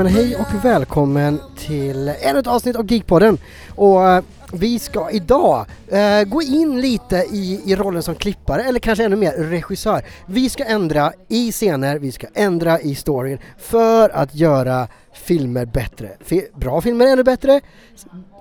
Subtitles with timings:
[0.00, 3.38] Men hej och välkommen till ännu ett avsnitt av Geekpodden.
[3.68, 8.80] Och eh, vi ska idag eh, gå in lite i, i rollen som klippare eller
[8.80, 10.04] kanske ännu mer regissör.
[10.26, 16.10] Vi ska ändra i scener, vi ska ändra i storyn för att göra filmer bättre.
[16.26, 17.60] F bra filmer ännu bättre,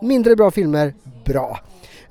[0.02, 0.94] mindre bra filmer
[1.26, 1.60] bra.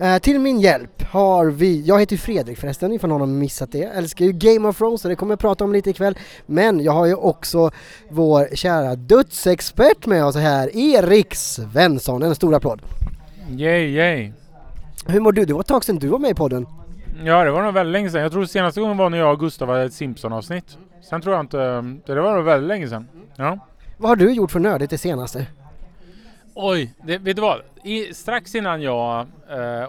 [0.00, 3.82] Eh, till min hjälp har vi, jag heter Fredrik förresten ifall någon har missat det,
[3.82, 6.18] älskar ju Game of Thrones så det kommer jag prata om lite ikväll.
[6.46, 7.70] Men jag har ju också
[8.08, 12.82] vår kära dödsexpert med oss här, Erik Svensson, en stor applåd.
[13.50, 14.32] Yay, yay.
[15.06, 15.44] Hur mår du?
[15.44, 16.66] Det var ett tag sedan du var med i podden.
[17.24, 18.22] Ja, det var nog väldigt länge sedan.
[18.22, 20.78] Jag tror senaste gången var när jag och Gustav hade ett Simpson-avsnitt.
[21.10, 21.58] Sen tror jag inte...
[22.06, 23.08] Det var nog väldigt länge sedan.
[23.36, 23.58] Ja.
[23.96, 25.46] Vad har du gjort för nördigt det senaste?
[26.60, 27.62] Oj, det, vet du vad?
[27.82, 29.88] I, strax innan jag eh,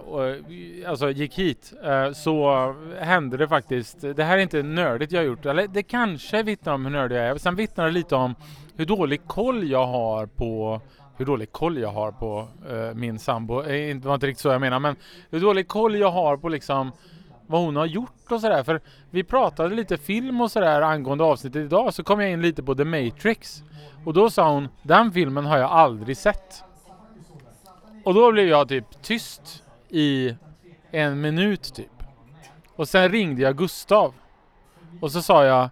[0.90, 4.00] alltså gick hit eh, så hände det faktiskt.
[4.00, 5.46] Det här är inte nördigt jag har gjort.
[5.46, 7.38] Eller det kanske vittnar om hur nördig jag är.
[7.38, 8.34] Sen vittnar det lite om
[8.76, 10.80] hur dålig koll jag har på
[11.16, 13.62] hur dålig koll jag har på eh, min sambo.
[13.62, 14.96] Eh, det var inte riktigt så jag menar men
[15.30, 16.92] hur dålig koll jag har på liksom
[17.46, 18.62] vad hon har gjort och sådär.
[18.62, 22.62] För vi pratade lite film och sådär angående avsnittet idag så kom jag in lite
[22.62, 23.62] på The Matrix.
[24.04, 26.64] Och då sa hon, den filmen har jag aldrig sett.
[28.04, 30.36] Och då blev jag typ tyst i
[30.90, 32.02] en minut typ.
[32.76, 34.14] Och sen ringde jag Gustav.
[35.00, 35.70] Och så sa jag,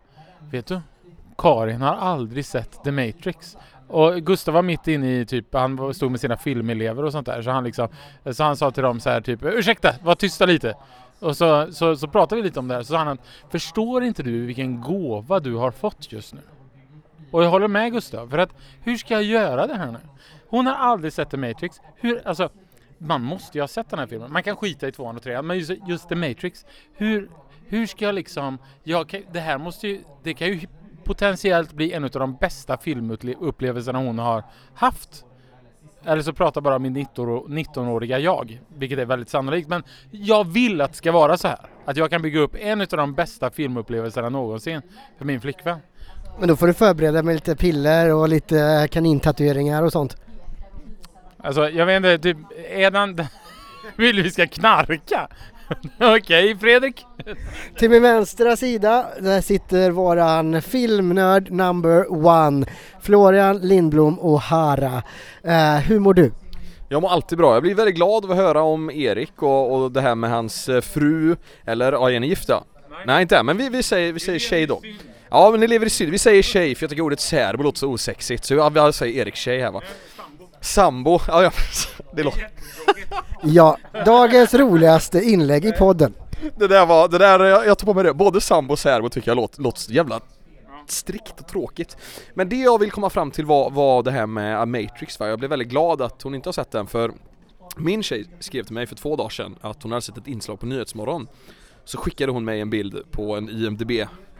[0.50, 0.80] vet du?
[1.38, 3.56] Karin har aldrig sett The Matrix.
[3.88, 7.42] Och Gustav var mitt inne i typ, han stod med sina filmelever och sånt där.
[7.42, 7.88] Så han liksom,
[8.32, 10.74] så han sa till dem så här typ, ursäkta, var tysta lite.
[11.20, 12.82] Och så, så, så pratade vi lite om det här.
[12.82, 13.18] Så sa han,
[13.50, 16.40] förstår inte du vilken gåva du har fått just nu?
[17.30, 18.50] Och jag håller med Gustav, för att
[18.82, 19.98] hur ska jag göra det här nu?
[20.48, 21.80] Hon har aldrig sett The Matrix.
[21.96, 22.50] Hur, alltså,
[22.98, 24.32] man måste ju ha sett den här filmen.
[24.32, 26.66] Man kan skita i tvåan och trean, men just, just The Matrix.
[26.94, 27.30] Hur,
[27.66, 30.60] hur ska jag liksom, jag, det här måste ju, det kan ju
[31.04, 34.44] potentiellt bli en av de bästa filmupplevelserna hon har
[34.74, 35.24] haft.
[36.04, 39.68] Eller så pratar bara min 19-åriga jag, vilket är väldigt sannolikt.
[39.68, 41.66] Men jag vill att det ska vara så här.
[41.84, 44.82] Att jag kan bygga upp en av de bästa filmupplevelserna någonsin
[45.18, 45.78] för min flickvän.
[46.38, 50.16] Men då får du förbereda med lite piller och lite kanintatueringar och sånt.
[51.42, 52.36] Alltså jag vet inte, typ,
[52.92, 53.26] den...
[53.96, 55.28] Vill vi ska knarka?
[56.00, 57.06] Okej okay, Fredrik?
[57.76, 62.66] Till min vänstra sida där sitter våran filmnörd number one
[63.00, 65.02] Florian Lindblom och Hara.
[65.46, 66.32] Uh, hur mår du?
[66.88, 67.54] Jag mår alltid bra.
[67.54, 70.68] Jag blir väldigt glad av att höra om Erik och, och det här med hans
[70.68, 72.64] eh, fru, eller ja, är ni gifta?
[72.90, 74.80] Nej, Nej inte än, men vi, vi säger, vi säger tjej då.
[75.30, 77.78] Ja men ni lever i syd, vi säger tjej för jag tycker ordet särbo låter
[77.78, 79.82] så osexigt så jag, jag säger Erik tjej här va.
[80.60, 81.50] Sambo, ja, ja
[82.12, 82.48] det låter...
[83.42, 86.14] ja, dagens roligaste inlägg i podden.
[86.56, 89.08] Det där var, det där, jag, jag tar på mig det, både sambo och särbo
[89.08, 90.20] tycker jag låter, låter så jävla
[90.86, 91.96] strikt och tråkigt.
[92.34, 95.28] Men det jag vill komma fram till var, var det här med Matrix va?
[95.28, 97.12] Jag blev väldigt glad att hon inte har sett den för
[97.76, 100.60] min tjej skrev till mig för två dagar sedan att hon hade sett ett inslag
[100.60, 101.28] på Nyhetsmorgon.
[101.84, 103.90] Så skickade hon mig en bild på en IMDB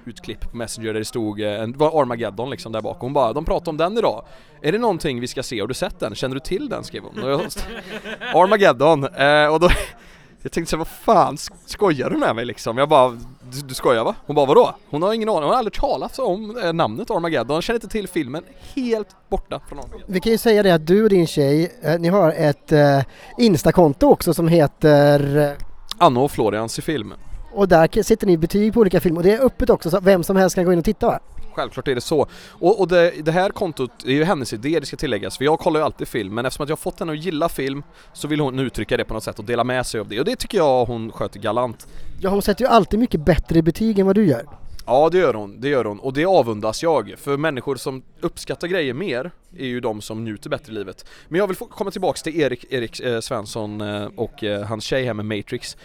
[0.09, 3.07] utklipp på Messenger där det stod, eh, det var Armageddon liksom där bakom.
[3.07, 4.25] Hon bara, de pratar om den idag.
[4.63, 5.61] Är det någonting vi ska se?
[5.61, 6.15] Har du sett den?
[6.15, 6.85] Känner du till den?
[6.85, 7.31] skrev hon.
[7.31, 7.41] Jag,
[8.35, 9.71] Armageddon, eh, och då
[10.43, 11.37] jag tänkte såhär, vad fan
[11.67, 12.79] skojar du med mig liksom?
[12.79, 13.11] Jag bara,
[13.53, 14.15] du, du skojar va?
[14.27, 14.75] Hon bara, vadå?
[14.91, 17.89] Hon har ingen aning, hon har aldrig talat om eh, namnet Armageddon, hon känner inte
[17.89, 18.45] till filmen,
[18.75, 20.05] helt borta från Armageddon.
[20.07, 23.01] Vi kan ju säga det att du och din tjej, eh, ni har ett eh,
[23.39, 25.51] Instakonto också som heter eh...
[25.99, 27.19] Anna och Florians i filmen.
[27.59, 30.23] Och där sitter ni betyg på olika filmer och det är öppet också så vem
[30.23, 31.21] som helst kan gå in och titta va?
[31.55, 32.27] Självklart är det så.
[32.49, 35.59] Och, och det, det, här kontot är ju hennes idé, det ska tilläggas, för jag
[35.59, 37.83] kollar ju alltid film, men eftersom att jag fått henne att gilla film
[38.13, 40.25] så vill hon uttrycka det på något sätt och dela med sig av det och
[40.25, 41.87] det tycker jag hon sköter galant.
[42.21, 44.47] Ja, hon sätter ju alltid mycket bättre betyg än vad du gör.
[44.87, 48.69] Ja det gör hon, det gör hon och det avundas jag för människor som uppskattar
[48.69, 51.05] grejer mer är ju de som njuter bättre i livet.
[51.29, 55.05] Men jag vill komma tillbaks till Erik, Erik eh, Svensson eh, och eh, hans tjej
[55.05, 55.77] här med Matrix.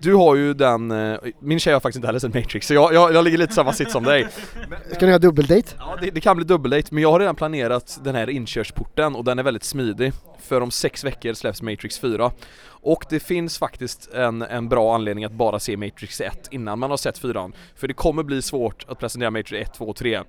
[0.00, 2.94] Du har ju den, eh, min tjej har faktiskt inte heller sett Matrix så jag,
[2.94, 4.26] jag, jag ligger lite samma sitt som dig.
[4.92, 5.74] Ska ni ha dubbeldate?
[5.78, 9.24] Ja det, det, kan bli dubbeldate men jag har redan planerat den här inkörsporten och
[9.24, 10.12] den är väldigt smidig.
[10.38, 12.32] För om sex veckor släpps Matrix 4
[12.68, 16.90] Och det finns faktiskt en, en bra anledning att bara se Matrix 1 innan man
[16.90, 20.22] har sett 4 För det kommer bli svårt att presentera Matrix 1, 2 och 3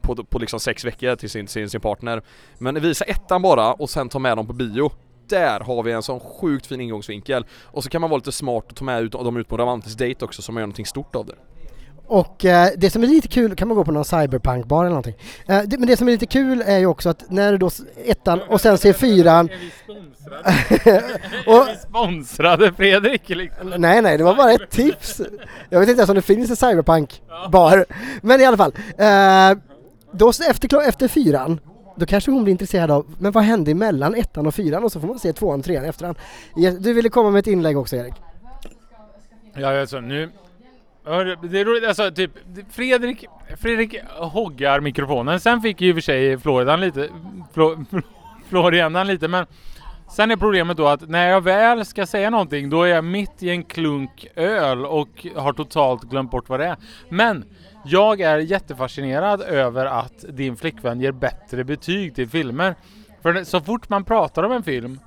[0.00, 2.22] på, på liksom sex veckor till sin, sin, sin partner.
[2.58, 4.92] Men visa ettan bara och sen ta med dem på bio
[5.28, 7.46] där har vi en sån sjukt fin ingångsvinkel.
[7.64, 9.60] Och så kan man vara lite smart och ta med ut, dem ut på en
[9.60, 11.34] romantisk date också så man gör någonting stort av det.
[12.08, 15.14] Och eh, det som är lite kul, kan man gå på någon cyberpunkbar eller någonting.
[15.46, 17.70] Eh, det, men det som är lite kul är ju också att när du då
[18.04, 19.48] ettan och sen ser fyran...
[19.48, 21.02] Är vi sponsrade?
[21.46, 23.28] och, är vi sponsrade Fredrik?
[23.28, 23.74] Liksom?
[23.78, 25.20] Nej nej, det var bara ett tips.
[25.70, 27.84] Jag vet inte ens om det finns en cyberpunkbar.
[28.22, 28.72] Men i alla fall.
[28.98, 29.58] Eh,
[30.12, 31.60] då efter, efter fyran
[31.98, 34.84] då kanske hon blir intresserad av, men vad hände mellan ettan och fyran?
[34.84, 36.18] Och så får man se tvåan och trean i efterhand.
[36.80, 38.14] Du ville komma med ett inlägg också Erik?
[39.54, 40.30] Ja, alltså nu...
[41.42, 42.30] Det är roligt, alltså typ
[42.70, 43.24] Fredrik,
[43.56, 45.40] Fredrik hoggar mikrofonen.
[45.40, 47.08] Sen fick ju i och för sig Floridan lite,
[47.52, 47.84] Flo,
[48.48, 49.46] Florianan lite men
[50.10, 53.42] Sen är problemet då att när jag väl ska säga någonting då är jag mitt
[53.42, 56.76] i en klunk öl och har totalt glömt bort vad det är.
[57.08, 57.44] Men
[57.84, 62.74] jag är jättefascinerad över att din flickvän ger bättre betyg till filmer.
[63.22, 64.98] För så fort man pratar om en film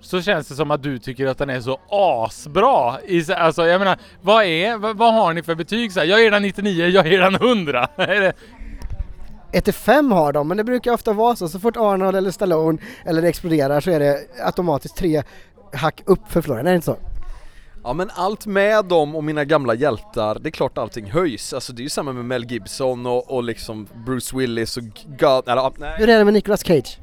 [0.00, 3.00] så känns det som att du tycker att den är så asbra.
[3.06, 5.92] I, alltså jag menar, vad är, vad, vad har ni för betyg?
[5.92, 7.88] Så här, jag ger den 99, jag ger den 100.
[7.96, 8.32] Är det-
[9.54, 11.48] 1 till 5 har de, men det brukar ofta vara så.
[11.48, 15.22] Så fort Arnold eller Stallone eller det exploderar så är det automatiskt tre
[15.72, 16.96] hack upp för Florian, är det inte så?
[17.84, 21.52] Ja men allt med dem och mina gamla hjältar, det är klart allting höjs.
[21.52, 25.48] Alltså det är ju samma med Mel Gibson och, och liksom Bruce Willis och God,
[25.48, 25.94] eller, nej.
[25.98, 26.98] Hur är det med Nicolas Cage?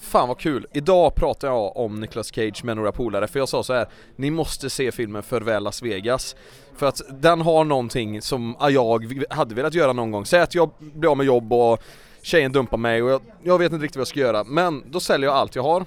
[0.00, 0.66] Fan vad kul!
[0.72, 4.30] Idag pratar jag om Nicolas Cage med några polare för jag sa så här: Ni
[4.30, 6.36] måste se filmen Farväl Las Vegas.
[6.76, 10.26] För att den har någonting som jag hade velat göra någon gång.
[10.26, 11.82] Säg att jag blir av med jobb och
[12.22, 14.44] tjejen dumpar mig och jag, jag vet inte riktigt vad jag ska göra.
[14.44, 15.84] Men då säljer jag allt jag har.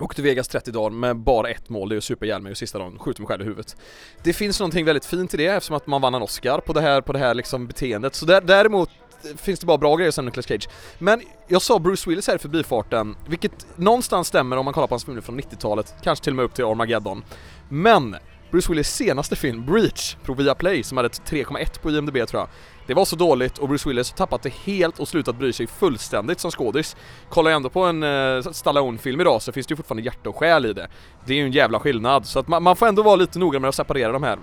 [0.00, 2.50] Åker till Vegas 30 dagar med bara ett mål, det är att supa ihjäl mig
[2.50, 2.98] och sista dagen.
[2.98, 3.76] Skjuter mig själv i huvudet.
[4.22, 6.80] Det finns någonting väldigt fint i det eftersom att man vann en Oscar på det
[6.80, 8.14] här, på det här liksom beteendet.
[8.14, 8.90] Så där, däremot
[9.36, 10.68] finns det bara bra grejer sen Nicolas Cage.
[10.98, 14.94] Men jag sa Bruce Willis här i förbifarten, vilket någonstans stämmer om man kollar på
[14.94, 17.24] hans filmer från 90-talet, kanske till och med upp till Armageddon.
[17.68, 18.16] Men
[18.52, 22.48] Bruce Willis senaste film, Breach, på Viaplay, som hade ett 3,1 på IMDB tror jag.
[22.86, 25.66] Det var så dåligt och Bruce Willis har tappat det helt och slutat bry sig
[25.66, 26.96] fullständigt som skådis.
[27.28, 30.36] Kollar jag ändå på en uh, Stallone-film idag så finns det ju fortfarande hjärta och
[30.36, 30.88] själ i det.
[31.26, 33.58] Det är ju en jävla skillnad, så att man, man får ändå vara lite noga
[33.58, 34.38] med att separera de här.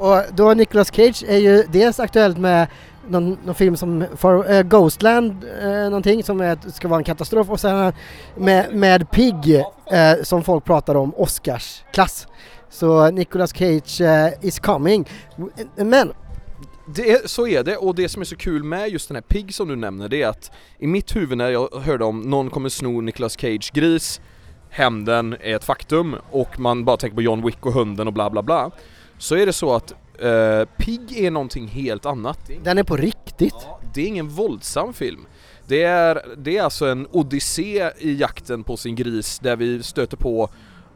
[0.00, 2.66] Och då Nicolas Cage är ju dels aktuellt med
[3.08, 7.50] någon, någon film som for, eh, Ghostland, eh, någonting som är, ska vara en katastrof
[7.50, 7.92] och sen
[8.36, 9.54] med, med Pig
[9.90, 12.26] eh, som folk pratar om, Oscarsklass.
[12.70, 15.08] Så Nicolas Cage eh, is coming.
[15.76, 16.12] Men
[16.86, 19.22] Det är, så är det och det som är så kul med just den här
[19.22, 22.50] Pig som du nämner det är att i mitt huvud när jag hörde om någon
[22.50, 24.20] kommer sno Nicolas Cage gris
[24.70, 28.30] Hämnden är ett faktum och man bara tänker på John Wick och hunden och bla
[28.30, 28.70] bla bla
[29.20, 33.54] så är det så att eh, Pig är någonting helt annat den är på riktigt.
[33.94, 35.26] Det är ingen våldsam film
[35.70, 40.16] det är, det är alltså en odyssé i jakten på sin gris där vi stöter
[40.16, 40.48] på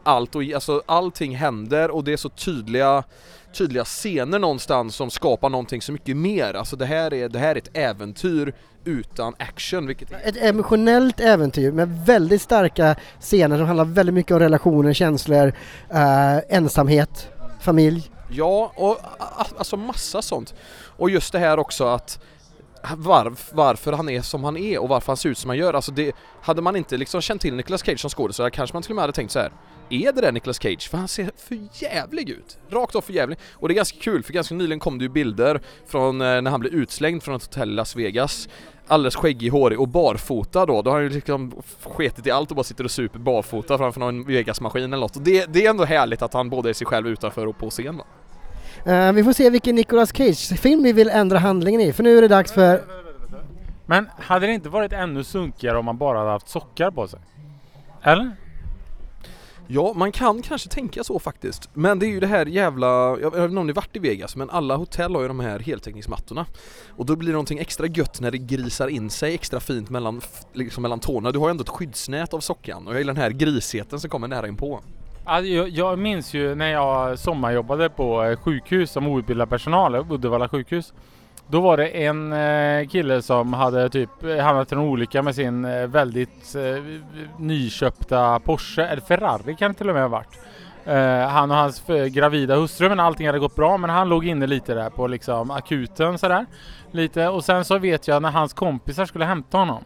[0.02, 3.04] allt och alltså allting händer och det är så tydliga
[3.52, 6.54] tydliga scener någonstans som skapar någonting så mycket mer.
[6.54, 8.54] Alltså det här är, det här är ett äventyr
[8.84, 14.32] utan action vilket är Ett emotionellt äventyr med väldigt starka scener som handlar väldigt mycket
[14.32, 15.52] om relationer, känslor,
[15.90, 17.28] eh, ensamhet,
[17.60, 18.10] familj.
[18.28, 18.98] Ja, och
[19.58, 20.54] alltså massa sånt.
[20.96, 22.20] Och just det här också att
[22.96, 25.74] var, varför han är som han är och varför han ser ut som han gör.
[25.74, 26.12] Alltså det,
[26.42, 29.02] hade man inte liksom känt till Nicolas Cage som skådespelare kanske man till och med
[29.02, 29.52] hade tänkt så här.
[29.90, 30.88] Är det där Nicolas Cage?
[30.90, 32.58] För han ser för jävlig ut.
[32.70, 33.38] Rakt av för jävlig.
[33.52, 36.50] Och det är ganska kul för ganska nyligen kom det ju bilder från eh, när
[36.50, 38.48] han blev utslängd från ett hotell i Las Vegas.
[38.86, 40.82] Alldeles skäggig, hårig och barfota då.
[40.82, 41.52] Då har han ju liksom
[41.84, 45.16] sketit i allt och bara sitter och super barfota framför någon Vegas-maskin eller något.
[45.16, 47.70] Och det, det är ändå härligt att han både är sig själv utanför och på
[47.70, 48.04] scen va?
[48.92, 52.22] Eh, vi får se vilken Nicolas Cage-film vi vill ändra handlingen i, för nu är
[52.22, 52.82] det dags för...
[53.86, 57.20] Men hade det inte varit ännu sunkigare om man bara hade haft sockar på sig?
[58.02, 58.30] Eller?
[59.66, 61.70] Ja, man kan kanske tänka så faktiskt.
[61.74, 62.86] Men det är ju det här jävla,
[63.20, 65.58] jag vet inte om ni varit i Vegas, men alla hotell har ju de här
[65.58, 66.46] heltäckningsmattorna.
[66.96, 70.20] Och då blir det någonting extra gött när det grisar in sig extra fint mellan,
[70.52, 71.32] liksom mellan tårna.
[71.32, 74.10] Du har ju ändå ett skyddsnät av sockan och jag gillar den här grisheten som
[74.10, 74.80] kommer nära inpå.
[75.24, 80.92] Alltså, jag, jag minns ju när jag sommarjobbade på sjukhus som outbildad personal, Uddevalla sjukhus.
[81.46, 85.34] Då var det en eh, kille som hade typ eh, hamnat i en olycka med
[85.34, 86.56] sin eh, väldigt
[87.38, 90.38] nyköpta Porsche, eller Ferrari kan det till och med ha varit.
[91.30, 93.76] Han och hans gravida hustru, men allting hade gått bra.
[93.76, 96.46] Men han låg inne lite där på liksom akuten sådär.
[96.90, 97.28] Lite.
[97.28, 99.84] Och sen så vet jag när hans kompisar skulle hämta honom.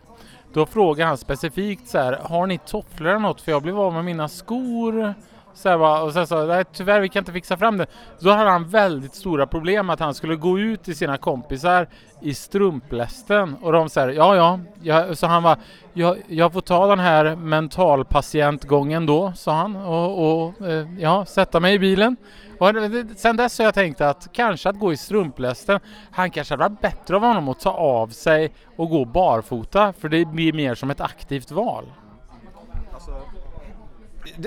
[0.52, 3.40] Då frågade han specifikt så här, har ni tofflor eller något?
[3.40, 5.14] För jag blev av med mina skor.
[5.58, 7.86] Så här, bara, och sen sa jag, tyvärr vi kan inte fixa fram det.
[8.20, 11.88] Då hade han väldigt stora problem att han skulle gå ut till sina kompisar
[12.20, 15.58] i strumplästen och de säger ja ja, så han var
[15.92, 21.60] jag, jag får ta den här mentalpatientgången då, sa han och, och eh, ja, sätta
[21.60, 22.16] mig i bilen.
[22.58, 22.68] Och
[23.16, 26.80] sen dess har jag tänkt att kanske att gå i strumplästen, han kanske hade varit
[26.80, 30.90] bättre av honom att ta av sig och gå barfota för det blir mer som
[30.90, 31.84] ett aktivt val.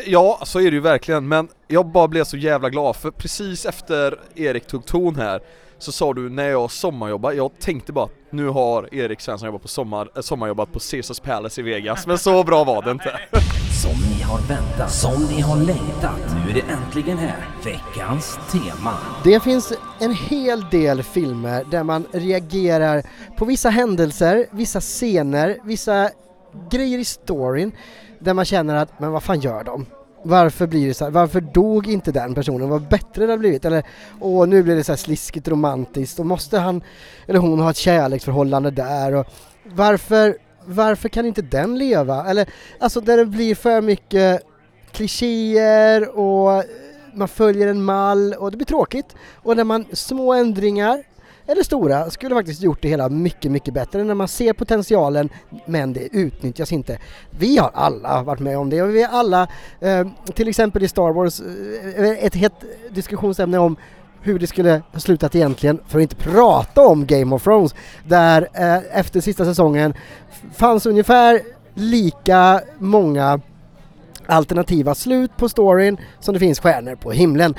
[0.05, 3.65] Ja, så är det ju verkligen, men jag bara blev så jävla glad för precis
[3.65, 5.41] efter Erik tog ton här
[5.83, 9.61] så sa du när jag sommarjobbade, jag tänkte bara att nu har Erik Svensson jobbat
[9.61, 13.19] på sommar, äh, sommarjobbat på Caesars Palace i Vegas, men så bra var det inte.
[13.81, 16.35] Som ni har väntat, som ni har längtat.
[16.45, 17.47] Nu är det äntligen här.
[17.63, 18.97] Veckans tema.
[19.23, 23.03] Det finns en hel del filmer där man reagerar
[23.37, 26.09] på vissa händelser, vissa scener, vissa
[26.69, 27.71] grejer i storyn
[28.21, 29.85] där man känner att, men vad fan gör de?
[30.23, 31.11] Varför blir det så här?
[31.11, 32.69] Varför dog inte den personen?
[32.69, 33.65] Vad bättre det hade blivit?
[33.65, 33.83] Eller,
[34.19, 36.83] åh nu blir det så här sliskigt romantiskt och måste han
[37.27, 39.13] eller hon ha ett kärleksförhållande där?
[39.13, 39.25] Och
[39.63, 42.25] varför, varför kan inte den leva?
[42.25, 42.49] Eller,
[42.79, 44.41] alltså där det blir för mycket
[44.91, 46.63] klichéer och
[47.13, 49.15] man följer en mall och det blir tråkigt.
[49.35, 51.03] Och när man små ändringar
[51.47, 55.29] eller stora skulle faktiskt gjort det hela mycket, mycket bättre när man ser potentialen
[55.65, 56.99] men det utnyttjas inte.
[57.29, 59.47] Vi har alla varit med om det och vi har alla,
[59.79, 63.75] eh, till exempel i Star Wars, eh, eh, ett hett diskussionsämne om
[64.21, 67.75] hur det skulle ha slutat egentligen, för att inte prata om Game of Thrones,
[68.07, 69.93] där eh, efter sista säsongen
[70.53, 71.41] fanns ungefär
[71.73, 73.41] lika många
[74.25, 77.55] alternativa slut på storyn som det finns stjärnor på himlen.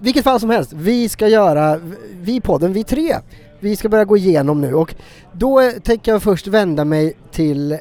[0.00, 1.80] Vilket fall som helst, vi ska göra,
[2.12, 3.16] vi podden, vi tre,
[3.60, 4.94] vi ska börja gå igenom nu och
[5.32, 7.78] då tänker jag först vända mig till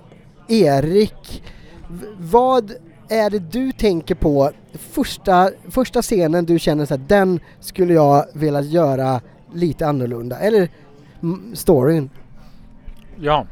[0.48, 1.44] Erik.
[2.18, 2.72] Vad
[3.10, 8.26] är det du tänker på första, första scenen du känner så här, den skulle jag
[8.34, 9.22] vilja göra
[9.54, 10.70] lite annorlunda, eller
[11.54, 12.10] storyn?
[13.20, 13.48] Ja.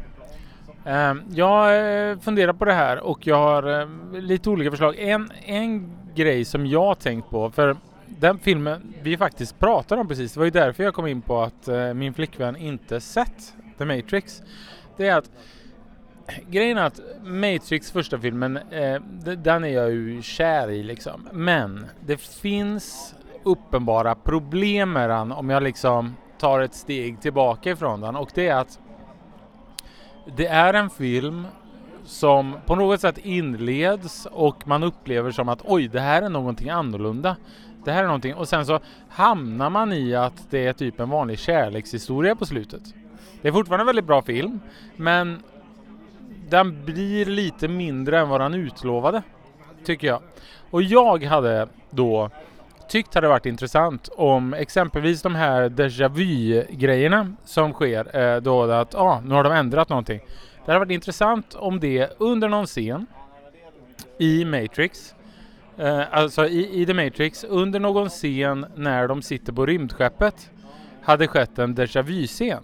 [0.85, 1.75] Ehm, jag
[2.09, 4.95] eh, funderar på det här och jag har eh, lite olika förslag.
[4.99, 7.77] En, en grej som jag har tänkt på, för
[8.19, 11.41] den filmen vi faktiskt pratade om precis, det var ju därför jag kom in på
[11.41, 14.43] att eh, min flickvän inte sett The Matrix.
[14.97, 15.31] Det är att
[16.49, 19.01] grejen är att Matrix första filmen, eh,
[19.37, 21.29] den är jag ju kär i liksom.
[21.31, 28.01] Men det finns uppenbara problem med den om jag liksom tar ett steg tillbaka ifrån
[28.01, 28.79] den och det är att
[30.37, 31.47] det är en film
[32.05, 36.69] som på något sätt inleds och man upplever som att oj, det här är någonting
[36.69, 37.35] annorlunda.
[37.85, 41.09] Det här är någonting och sen så hamnar man i att det är typ en
[41.09, 42.81] vanlig kärlekshistoria på slutet.
[43.41, 44.59] Det är fortfarande en väldigt bra film,
[44.95, 45.43] men
[46.49, 49.21] den blir lite mindre än vad den utlovade,
[49.85, 50.21] tycker jag.
[50.69, 52.29] Och jag hade då
[52.89, 58.95] tyckt hade varit intressant om exempelvis de här déjà vu-grejerna som sker, eh, då att
[58.95, 60.19] ah, nu har de ändrat någonting.
[60.65, 63.05] Det hade varit intressant om det under någon scen
[64.17, 65.14] i Matrix,
[65.77, 70.49] eh, alltså i, i The Matrix, under någon scen när de sitter på rymdskeppet
[71.01, 72.63] hade skett en déjà vu-scen.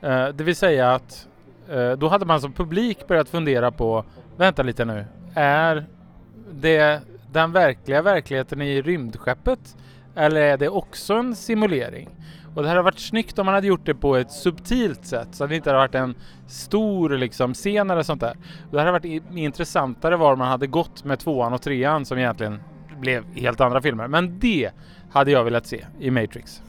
[0.00, 1.28] Eh, det vill säga att
[1.70, 4.04] eh, då hade man som publik börjat fundera på,
[4.36, 5.86] vänta lite nu, är
[6.52, 7.00] det
[7.32, 9.76] den verkliga verkligheten i rymdskeppet
[10.14, 12.08] eller är det också en simulering?
[12.54, 15.44] Och det hade varit snyggt om man hade gjort det på ett subtilt sätt så
[15.44, 16.14] att det inte hade varit en
[16.46, 18.36] stor liksom, scen eller sånt där.
[18.70, 22.60] Det hade varit intressantare var man hade gått med tvåan och trean som egentligen
[23.00, 24.08] blev helt andra filmer.
[24.08, 24.70] Men det
[25.10, 26.62] hade jag velat se i Matrix.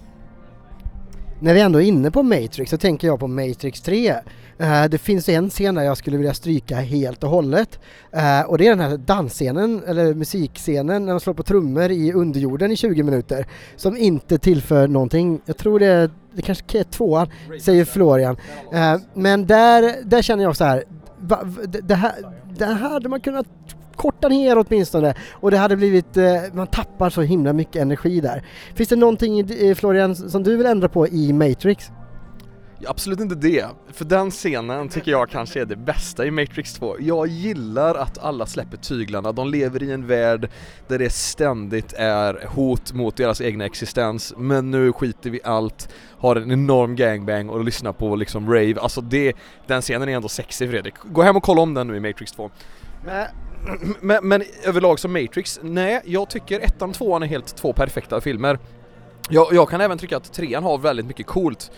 [1.40, 4.16] När vi ändå är inne på Matrix så tänker jag på Matrix 3.
[4.60, 7.80] Eh, det finns en scen där jag skulle vilja stryka helt och hållet.
[8.12, 12.14] Eh, och det är den här dansscenen, eller musikscenen, när de slår på trummor i
[12.14, 13.48] underjorden i 20 minuter.
[13.76, 15.42] Som inte tillför någonting.
[15.46, 17.28] Jag tror det, är- det kanske är tvåan,
[17.62, 18.38] säger Florian.
[18.74, 20.84] Eh, men där, där känner jag så här,
[21.20, 22.12] va, det, det här,
[22.58, 23.46] det här hade man kunnat
[23.96, 28.44] korta ner åtminstone och det hade blivit, eh, man tappar så himla mycket energi där.
[28.76, 31.90] Finns det någonting i- Florian som du vill ändra på i Matrix?
[32.88, 36.96] Absolut inte det, för den scenen tycker jag kanske är det bästa i Matrix 2.
[37.00, 40.50] Jag gillar att alla släpper tyglarna, de lever i en värld
[40.88, 45.90] där det ständigt är hot mot deras egna existens, men nu skiter vi allt,
[46.20, 49.34] har en enorm gangbang och lyssnar på liksom rave, alltså det,
[49.68, 50.96] den scenen är ändå sexig Fredrik.
[51.04, 52.52] Gå hem och kolla om den nu i Matrix 2.
[53.06, 53.28] Men,
[54.02, 58.22] men, men överlag som Matrix, nej, jag tycker ettan och tvåan är helt två perfekta
[58.22, 58.60] filmer.
[59.30, 61.72] Jag, jag kan även tycka att trean har väldigt mycket coolt.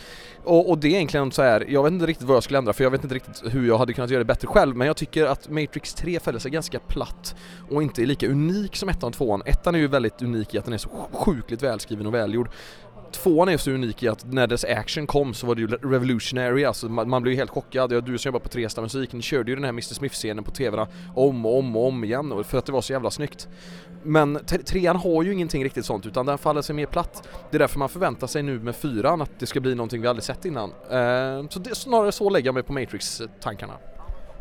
[0.44, 2.74] Och, och det är egentligen så här, jag vet inte riktigt vad jag skulle ändra
[2.74, 4.98] för jag vet inte riktigt hur jag hade kunnat göra det bättre själv men jag
[4.98, 7.36] tycker att Matrix 3 fäller sig ganska platt
[7.70, 9.42] och inte är lika unik som ettan och tvåan.
[9.46, 12.50] Ettan är ju väldigt unik i att den är så sjukligt välskriven och välgjord.
[13.24, 16.66] Tvåan är så unik i att när dess action kom så var det ju revolutionary,
[16.66, 17.92] alltså man, man blev ju helt chockad.
[17.92, 20.52] Jag, du som jobbar på Tresta musik, ni körde ju den här Mr Smith-scenen på
[20.52, 23.48] TVn om och om och om igen för att det var så jävla snyggt.
[24.04, 27.28] Men trean har ju ingenting riktigt sånt utan den faller sig mer platt.
[27.52, 30.08] Det är därför man förväntar sig nu med fyran att det ska bli någonting vi
[30.08, 30.70] aldrig sett innan.
[30.70, 33.74] Eh, så det, snarare så lägger jag mig på Matrix-tankarna.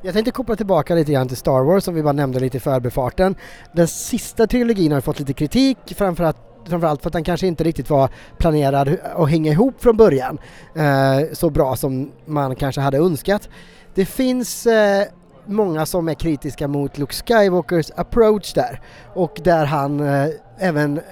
[0.02, 2.60] Jag tänkte koppla tillbaka lite grann till Star Wars som vi bara nämnde lite i
[2.60, 3.34] förbifarten.
[3.72, 7.90] Den sista trilogin har fått lite kritik, framförallt framförallt för att den kanske inte riktigt
[7.90, 10.38] var planerad att hänga ihop från början
[10.74, 13.48] eh, så bra som man kanske hade önskat.
[13.94, 15.06] Det finns eh,
[15.46, 18.80] många som är kritiska mot Luke Skywalkers approach där
[19.14, 21.04] och där han eh, även eh,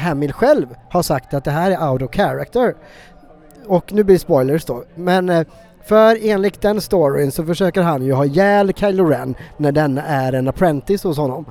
[0.00, 2.74] Hamill själv har sagt att det här är out of character.
[3.66, 5.46] Och nu blir det spoilers då, men eh,
[5.84, 10.32] för enligt den storyn så försöker han ju ha ihjäl Kylo Ren när den är
[10.32, 11.44] en apprentice hos honom.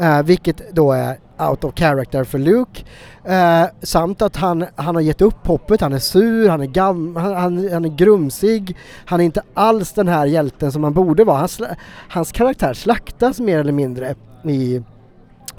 [0.00, 1.18] Uh, vilket då är
[1.50, 2.84] out of character för Luke.
[3.28, 7.16] Uh, samt att han, han har gett upp hoppet, han är sur, han är, gam,
[7.16, 8.76] han, han, han, är grumsig.
[9.04, 11.38] Han är inte alls den här hjälten som han borde vara.
[11.38, 11.60] Hans,
[12.08, 14.82] hans karaktär slaktas mer eller mindre i,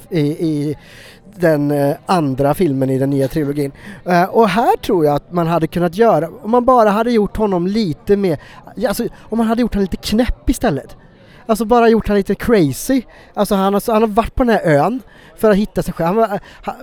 [0.09, 0.75] i, i
[1.35, 3.71] den eh, andra filmen i den nya trilogin.
[4.05, 7.37] Eh, och här tror jag att man hade kunnat göra, om man bara hade gjort
[7.37, 8.39] honom lite mer,
[8.87, 10.95] alltså om man hade gjort honom lite knäpp istället.
[11.45, 13.01] Alltså bara gjort han lite crazy.
[13.33, 15.01] Alltså han, alltså, han har varit på den här ön
[15.35, 16.19] för att hitta sig själv.
[16.19, 16.75] Han, eh, han,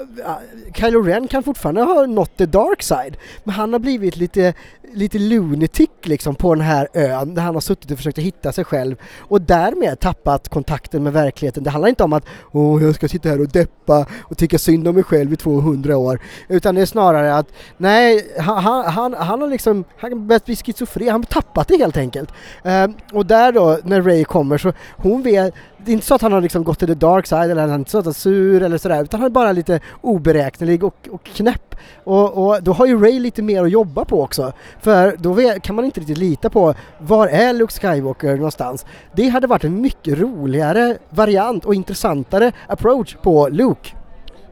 [0.75, 4.55] Kylo Ren kan fortfarande ha nått the dark side, men han har blivit lite,
[4.93, 8.65] lite lunatic liksom på den här ön där han har suttit och försökt hitta sig
[8.65, 11.65] själv och därmed tappat kontakten med verkligheten.
[11.65, 14.89] Det handlar inte om att åh, jag ska sitta här och deppa och tycka synd
[14.89, 19.41] om mig själv i 200 år, utan det är snarare att nej, han, han, han
[19.41, 22.33] har liksom, han börjat bli schizofren, han har tappat det helt enkelt.
[22.65, 26.23] Ehm, och där då, när Ray kommer så hon vet, det är inte så att
[26.23, 28.11] han har liksom gått till the dark side eller han är inte så att han
[28.11, 31.77] är sur eller sådär utan han är bara lite oberäknelig och, och knäpp.
[32.05, 34.53] Och, och, då har ju Ray lite mer att jobba på också.
[34.81, 38.87] För då kan man inte riktigt lita på var är Luke Skywalker någonstans.
[39.15, 43.91] Det hade varit en mycket roligare variant och intressantare approach på Luke.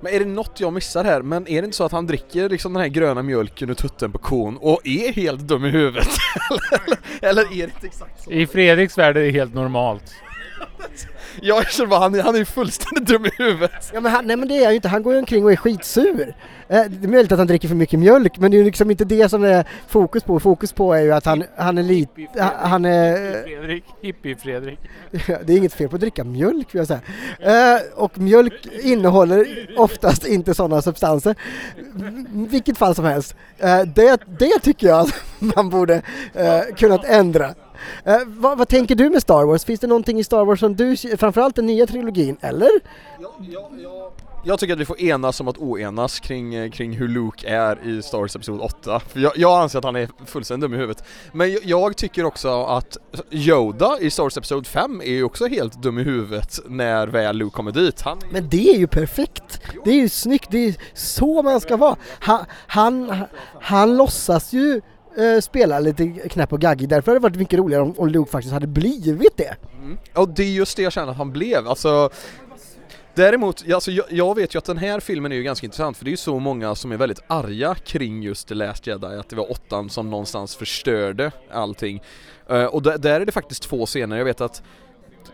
[0.01, 1.23] Men är det något jag missar här?
[1.23, 4.13] Men är det inte så att han dricker liksom den här gröna mjölken ur tutten
[4.13, 6.09] på kon och är helt dum i huvudet?
[6.73, 6.99] eller,
[7.31, 8.31] eller är det inte exakt så?
[8.31, 10.15] I Fredriks värld är det helt normalt.
[11.43, 13.91] Jag känner bara, han, han är ju fullständigt dum i huvudet.
[13.95, 15.53] Ja men han, nej men det är han ju inte, han går ju omkring och
[15.53, 16.35] är skitsur.
[16.71, 18.91] Eh, det är möjligt att han dricker för mycket mjölk men det är ju liksom
[18.91, 20.41] inte det som det är fokus på.
[20.41, 22.29] Fokus på är ju att han, han är lite,
[22.61, 23.43] han är...
[23.43, 24.79] Fredrik, hippie-Fredrik.
[25.45, 27.01] det är inget fel på att dricka mjölk vill jag säga.
[27.41, 31.37] Eh, och mjölk innehåller oftast inte sådana substanser.
[32.51, 33.37] Vilket fall som helst.
[33.59, 36.03] Eh, det, det tycker jag att man borde
[36.77, 37.55] kunnat ändra.
[38.27, 39.65] Vad, vad, tänker du med Star Wars?
[39.65, 40.97] Finns det någonting i Star Wars som du,
[41.33, 42.71] framförallt den nya trilogin, eller?
[43.21, 44.13] Ja, ja, ja.
[44.45, 47.89] Jag tycker att vi får enas om att oenas kring, eh, kring hur Luke är
[47.89, 49.01] i Star Wars Episod 8.
[49.01, 51.05] För jag, jag anser att han är fullständigt dum i huvudet.
[51.33, 52.97] Men jag, jag, tycker också att
[53.31, 57.37] Yoda i Star Wars Episod 5 är ju också helt dum i huvudet när väl
[57.37, 58.01] Luke kommer dit.
[58.01, 58.19] Han...
[58.31, 59.61] Men det är ju perfekt!
[59.85, 61.97] Det är ju snyggt, det är så man ska vara.
[62.19, 63.25] Han, han,
[63.61, 64.81] han låtsas ju
[65.17, 66.89] eh, spela lite knäpp och gaggig.
[66.89, 69.57] Därför hade det varit mycket roligare om, om Luke faktiskt hade blivit det.
[69.89, 69.99] Mm.
[70.15, 71.69] Och det är just det jag känner att han blev.
[71.69, 72.11] Alltså,
[73.15, 76.05] Däremot, alltså, jag, jag, vet ju att den här filmen är ju ganska intressant för
[76.05, 79.29] det är ju så många som är väldigt arga kring just The Last Jedi, att
[79.29, 82.03] det var åttan som någonstans förstörde allting.
[82.51, 84.63] Uh, och där är det faktiskt två scener, jag vet att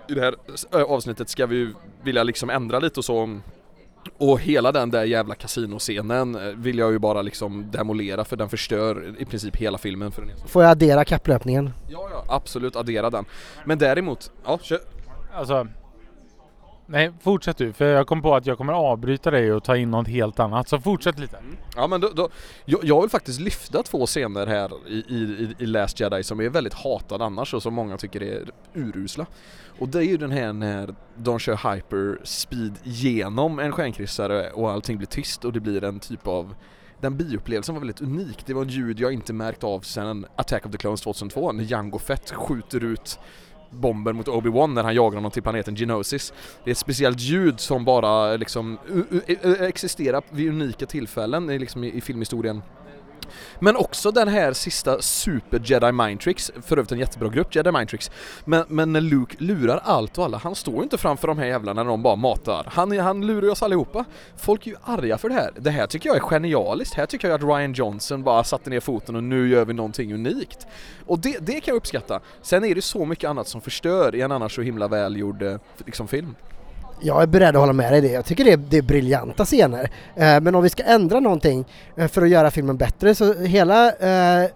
[0.09, 0.37] i det här
[0.73, 3.40] avsnittet ska vi vilja liksom ändra lite och så
[4.19, 8.49] och hela den där jävla kasinoscenen eh, vill jag ju bara liksom demolera för den
[8.49, 11.71] förstör i princip hela filmen för en Får jag addera kapplöpningen?
[11.88, 13.25] Ja, ja, absolut addera den.
[13.64, 14.81] Men däremot, ja, kör.
[15.35, 15.67] Alltså,
[16.87, 19.90] nej fortsätt du för jag kom på att jag kommer avbryta dig och ta in
[19.90, 20.68] något helt annat.
[20.68, 21.37] Så fortsätt lite.
[21.37, 21.57] Mm.
[21.77, 22.29] Ja men då, då
[22.64, 26.49] jag, jag, vill faktiskt lyfta två scener här i, i, i Last Jedi som är
[26.49, 29.27] väldigt hatade annars och som många tycker är urusla.
[29.79, 34.97] Och det är ju den här när de kör hyperspeed genom en stjärnkryssare och allting
[34.97, 36.55] blir tyst och det blir en typ av
[37.01, 38.47] den biupplevelsen var väldigt unik.
[38.47, 41.64] Det var en ljud jag inte märkt av sedan Attack of the Clones 2002 när
[41.64, 43.18] Jango Fett skjuter ut
[43.75, 46.33] bomben mot Obi-Wan när han jagar honom till planeten Genosis.
[46.65, 48.79] Det är ett speciellt ljud som bara liksom
[49.27, 52.63] e- e- existerar vid unika tillfällen liksom i, i filmhistorien
[53.59, 57.73] men också den här sista Super Jedi Mind Tricks, för övrigt en jättebra grupp, Jedi
[57.73, 58.11] Mind Tricks.
[58.45, 61.47] Men, men när Luke lurar allt och alla, han står ju inte framför de här
[61.47, 62.67] jävlarna när de bara matar.
[62.71, 64.05] Han, han lurar oss allihopa.
[64.37, 65.51] Folk är ju arga för det här.
[65.57, 66.95] Det här tycker jag är genialiskt.
[66.95, 70.15] Här tycker jag att Ryan Johnson bara satte ner foten och nu gör vi någonting
[70.15, 70.67] unikt.
[71.07, 72.21] Och det, det kan jag uppskatta.
[72.43, 75.57] Sen är det så mycket annat som förstör i en annars så himla välgjord eh,
[75.85, 76.35] liksom, film.
[77.01, 78.13] Jag är beredd att hålla med dig i det.
[78.13, 79.91] Jag tycker det är, det är briljanta scener.
[80.15, 81.65] Eh, men om vi ska ändra någonting
[81.97, 84.51] eh, för att göra filmen bättre så hela eh,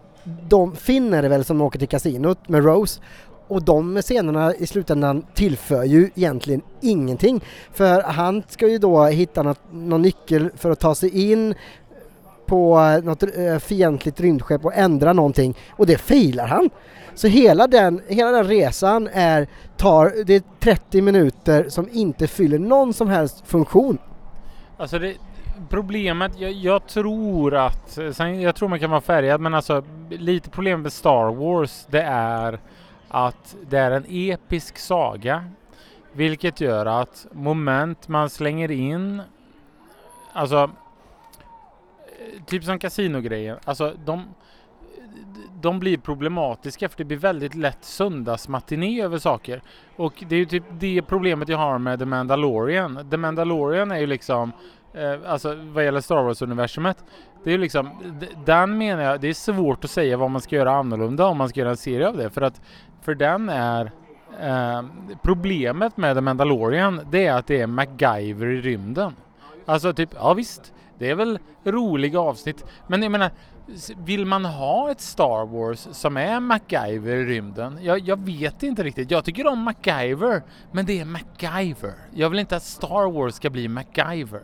[0.48, 3.00] de finner det väl som åker till kasinot med Rose
[3.48, 7.44] och de scenerna i slutändan tillför ju egentligen ingenting.
[7.72, 11.54] För han ska ju då hitta något, någon nyckel för att ta sig in
[12.48, 16.70] på något eh, fientligt rymdskepp och ändra någonting och det failar han.
[17.14, 22.58] Så hela den, hela den resan är, tar, det är 30 minuter som inte fyller
[22.58, 23.98] någon som helst funktion.
[24.76, 25.14] Alltså det,
[25.68, 30.50] problemet, jag, jag tror att, sen, jag tror man kan vara färgad men alltså lite
[30.50, 32.58] problem med Star Wars det är
[33.08, 35.44] att det är en episk saga.
[36.12, 39.22] Vilket gör att moment man slänger in,
[40.32, 40.70] alltså
[42.46, 44.24] typ som kasinogrejen, alltså de,
[45.60, 49.62] de blir problematiska för det blir väldigt lätt söndagsmatiné över saker.
[49.96, 53.10] Och det är ju typ det problemet jag har med The Mandalorian.
[53.10, 54.52] The Mandalorian är ju liksom
[54.94, 57.04] eh, alltså vad gäller Star Wars-universumet.
[57.44, 57.90] Det är ju liksom,
[58.44, 61.48] den menar jag, det är svårt att säga vad man ska göra annorlunda om man
[61.48, 62.30] ska göra en serie av det.
[62.30, 62.60] För att,
[63.02, 63.92] för den är
[64.40, 64.82] eh,
[65.22, 69.16] problemet med The Mandalorian, det är att det är MacGyver i rymden.
[69.66, 72.64] Alltså typ, ja visst, det är väl roliga avsnitt.
[72.86, 73.30] Men jag menar,
[74.04, 77.78] vill man ha ett Star Wars som är MacGyver i rymden?
[77.82, 79.10] Jag, jag, vet inte riktigt.
[79.10, 81.94] Jag tycker om MacGyver, men det är MacGyver.
[82.14, 84.42] Jag vill inte att Star Wars ska bli MacGyver.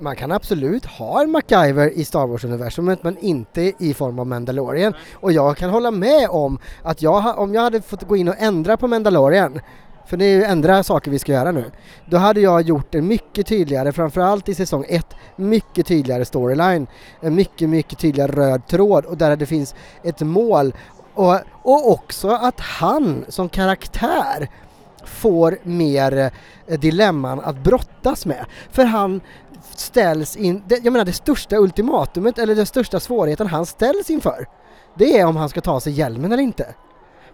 [0.00, 4.94] Man kan absolut ha en MacGyver i Star Wars-universumet men inte i form av Mandalorian.
[5.14, 8.34] Och jag kan hålla med om att jag, om jag hade fått gå in och
[8.38, 9.60] ändra på Mandalorian
[10.12, 11.70] för det är ju ändra saker vi ska göra nu.
[12.06, 16.86] Då hade jag gjort en mycket tydligare, framförallt i säsong 1, mycket tydligare storyline.
[17.20, 20.74] En mycket, mycket tydligare röd tråd och där det finns ett mål.
[21.14, 24.48] Och, och också att han som karaktär
[25.04, 26.30] får mer
[26.66, 28.46] eh, dilemman att brottas med.
[28.70, 29.20] För han
[29.74, 34.46] ställs in, jag menar det största ultimatumet eller den största svårigheten han ställs inför.
[34.94, 36.74] Det är om han ska ta sig hjälmen eller inte.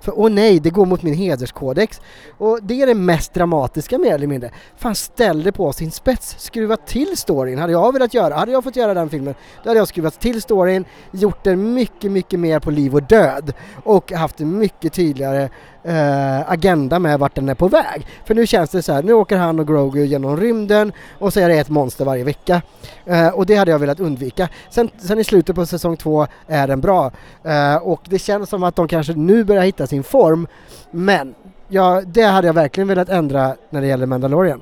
[0.00, 2.00] För åh nej, det går mot min hederskodex.
[2.38, 4.50] Och det är det mest dramatiska mer eller mindre.
[4.76, 7.58] Fan ställ det på sin spets, skruva till storyn.
[7.58, 10.42] Hade jag velat göra, hade jag fått göra den filmen, då hade jag skruvat till
[10.42, 13.52] storyn, gjort den mycket, mycket mer på liv och död
[13.84, 15.48] och haft en mycket tydligare
[15.88, 18.06] eh, agenda med vart den är på väg.
[18.24, 21.40] För nu känns det så här, nu åker han och Grogu genom rymden och så
[21.40, 22.62] är det ett monster varje vecka.
[23.04, 24.48] Eh, och det hade jag velat undvika.
[24.70, 27.10] Sen, sen i slutet på säsong två är den bra
[27.42, 30.46] eh, och det känns som att de kanske nu börjar hitta sin form.
[30.90, 31.34] Men
[31.68, 34.60] ja, det hade jag verkligen velat ändra när det gäller Mandalorian.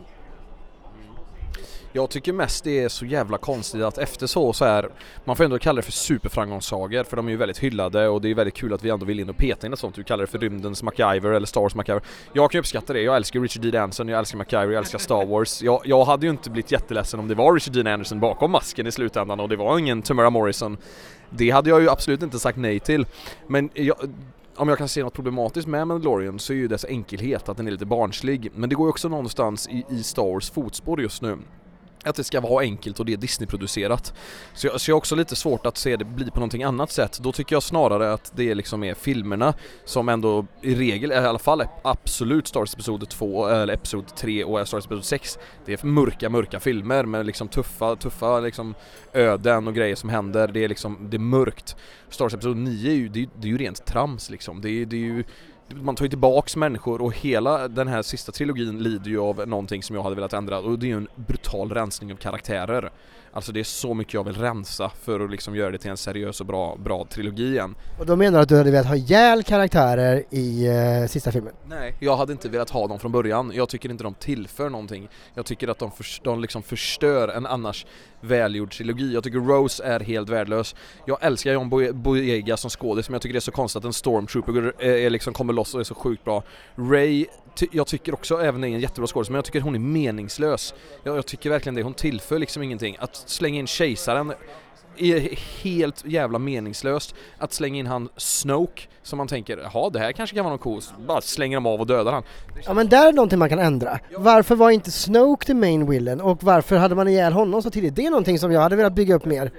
[1.97, 4.89] Jag tycker mest det är så jävla konstigt att efter så så här,
[5.25, 8.31] man får ändå kalla det för superframgångssagor för de är ju väldigt hyllade och det
[8.31, 9.95] är väldigt kul att vi ändå vill in och peta in ett sånt.
[9.95, 12.03] Du kallar det för rymdens MacGyver eller Star Wars MacGyver.
[12.33, 13.79] Jag kan ju uppskatta det, jag älskar Richard D.
[13.79, 15.63] Anderson, jag älskar MacGyver, jag älskar Star Wars.
[15.63, 17.93] Jag, jag hade ju inte blivit jätteledsen om det var Richard D.
[17.93, 20.77] Anderson bakom masken i slutändan och det var ingen Tamara Morrison.
[21.31, 23.07] Det hade jag ju absolut inte sagt nej till.
[23.47, 23.97] Men jag,
[24.57, 27.67] om jag kan se något problematiskt med Mandalorian så är ju dess enkelhet, att den
[27.67, 28.51] är lite barnslig.
[28.55, 31.39] Men det går ju också någonstans i, i Star Wars fotspår just nu
[32.11, 34.15] att det ska vara enkelt och det är Disney-producerat.
[34.55, 36.91] Så jag, så jag har också lite svårt att se det bli på någonting annat
[36.91, 37.19] sätt.
[37.23, 41.39] Då tycker jag snarare att det liksom är filmerna som ändå i regel, i alla
[41.39, 45.39] fall absolut Star Wars Episod 2 eller Episod 3 och Star Wars Episod 6.
[45.65, 48.75] Det är mörka, mörka filmer med liksom tuffa, tuffa liksom
[49.13, 50.49] öden och grejer som händer.
[50.49, 51.77] Det är liksom, det är mörkt.
[52.09, 54.61] Star Wars Episod 9 är ju, det är, det är ju rent trams liksom.
[54.61, 55.25] Det är, det är ju
[55.69, 59.83] man tar ju tillbaks människor och hela den här sista trilogin lider ju av någonting
[59.83, 62.91] som jag hade velat ändra och det är ju en brutal rensning av karaktärer.
[63.37, 65.97] Alltså det är så mycket jag vill rensa för att liksom göra det till en
[65.97, 67.75] seriös och bra, bra trilogi igen.
[67.99, 71.53] Och då menar du att du hade velat ha ihjäl karaktärer i uh, sista filmen?
[71.67, 73.53] Nej, jag hade inte velat ha dem från början.
[73.55, 75.09] Jag tycker inte de tillför någonting.
[75.35, 77.87] Jag tycker att de, för, de liksom förstör en annars
[78.21, 79.15] välgjord trilogi.
[79.15, 80.75] Jag tycker Rose är helt värdelös.
[81.05, 81.69] Jag älskar John
[82.03, 85.11] Boyega som skådis men jag tycker det är så konstigt att en stormtrooper är, är
[85.11, 86.43] liksom kommer loss och är så sjukt bra.
[86.77, 89.79] Ray, ty jag tycker också även är en jättebra skådis men jag tycker hon är
[89.79, 90.75] meningslös.
[91.03, 92.97] Jag, jag tycker verkligen det, hon tillför liksom ingenting.
[93.01, 94.33] Att slänga in kejsaren
[94.99, 100.13] är helt jävla meningslöst att slänga in han Snoke som man tänker, jaha det här
[100.13, 102.23] kanske kan vara något coolt, bara slänger de av och dödar han.
[102.65, 103.99] Ja men där är någonting man kan ändra.
[104.17, 107.97] Varför var inte Snoke the main villain och varför hade man ihjäl honom så tidigt?
[107.97, 109.51] Det är någonting som jag hade velat bygga upp mer.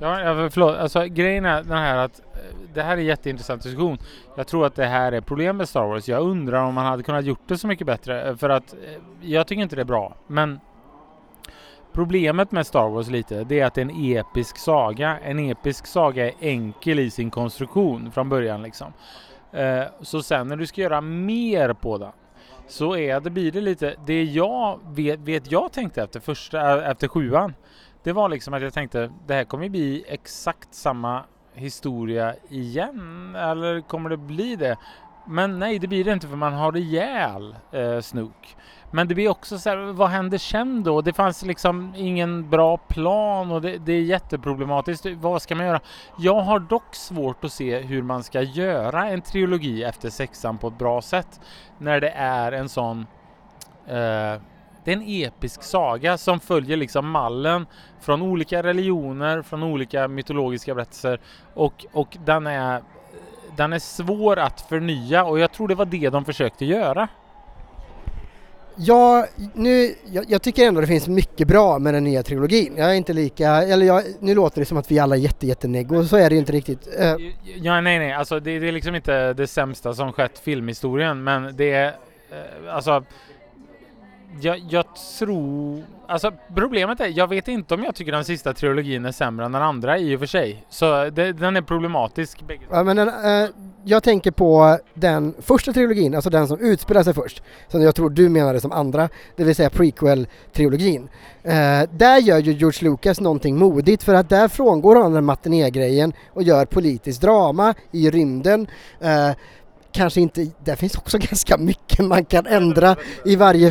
[0.00, 2.24] Ja, förlåt, alltså grejen är den här att eh,
[2.74, 3.98] det här är en jätteintressant diskussion.
[4.36, 6.08] Jag tror att det här är problem med Star Wars.
[6.08, 8.78] Jag undrar om man hade kunnat gjort det så mycket bättre för att eh,
[9.20, 10.14] jag tycker inte det är bra.
[10.26, 10.60] Men
[11.92, 15.18] Problemet med Star Wars lite, det är att det är en episk saga.
[15.18, 18.92] En episk saga är enkel i sin konstruktion från början liksom.
[19.52, 22.12] Eh, så sen när du ska göra mer på den
[22.68, 26.90] så är det, blir det lite, det jag vet, vet jag tänkte efter första, eh,
[26.90, 27.54] efter sjuan.
[28.02, 31.24] Det var liksom att jag tänkte det här kommer bli exakt samma
[31.54, 34.76] historia igen eller kommer det bli det?
[35.26, 38.56] Men nej, det blir det inte för man har ihjäl eh, Snook.
[38.90, 41.00] Men det blir också så här, vad händer sen då?
[41.00, 45.06] Det fanns liksom ingen bra plan och det, det, är jätteproblematiskt.
[45.06, 45.80] Vad ska man göra?
[46.18, 50.68] Jag har dock svårt att se hur man ska göra en trilogi efter sexan på
[50.68, 51.40] ett bra sätt
[51.78, 53.06] när det är en sån
[53.86, 54.40] eh,
[54.84, 57.66] det är en episk saga som följer liksom mallen
[58.00, 61.20] från olika religioner, från olika mytologiska berättelser
[61.54, 62.82] och, och den är
[63.56, 67.08] den är svår att förnya och jag tror det var det de försökte göra.
[68.80, 72.74] Ja, nu, jag, jag, tycker ändå det finns mycket bra med den nya trilogin.
[72.76, 75.46] Jag är inte lika, eller jag, nu låter det som att vi alla är jätte,
[75.46, 76.88] jättenegg och så är det ju inte riktigt.
[77.00, 77.16] Uh.
[77.62, 81.56] Ja, nej, nej, alltså det, det, är liksom inte det sämsta som skett filmhistorien, men
[81.56, 83.04] det är uh, alltså
[84.40, 84.84] jag, jag,
[85.18, 85.82] tror...
[86.06, 89.52] Alltså problemet är, jag vet inte om jag tycker den sista trilogin är sämre än
[89.52, 90.64] den andra i och för sig.
[90.68, 92.44] Så det, den är problematisk.
[92.70, 93.48] Ja, men den, eh,
[93.84, 97.42] jag tänker på den första trilogin, alltså den som utspelar sig först.
[97.68, 101.08] Som jag tror du menade som andra, det vill säga prequel-trilogin.
[101.42, 106.12] Eh, där gör ju George Lucas någonting modigt för att där frångår han den matiné-grejen
[106.32, 108.66] och gör politiskt drama i rymden.
[109.00, 109.30] Eh,
[109.98, 113.70] kanske inte, där finns också ganska mycket man kan ändra i varje...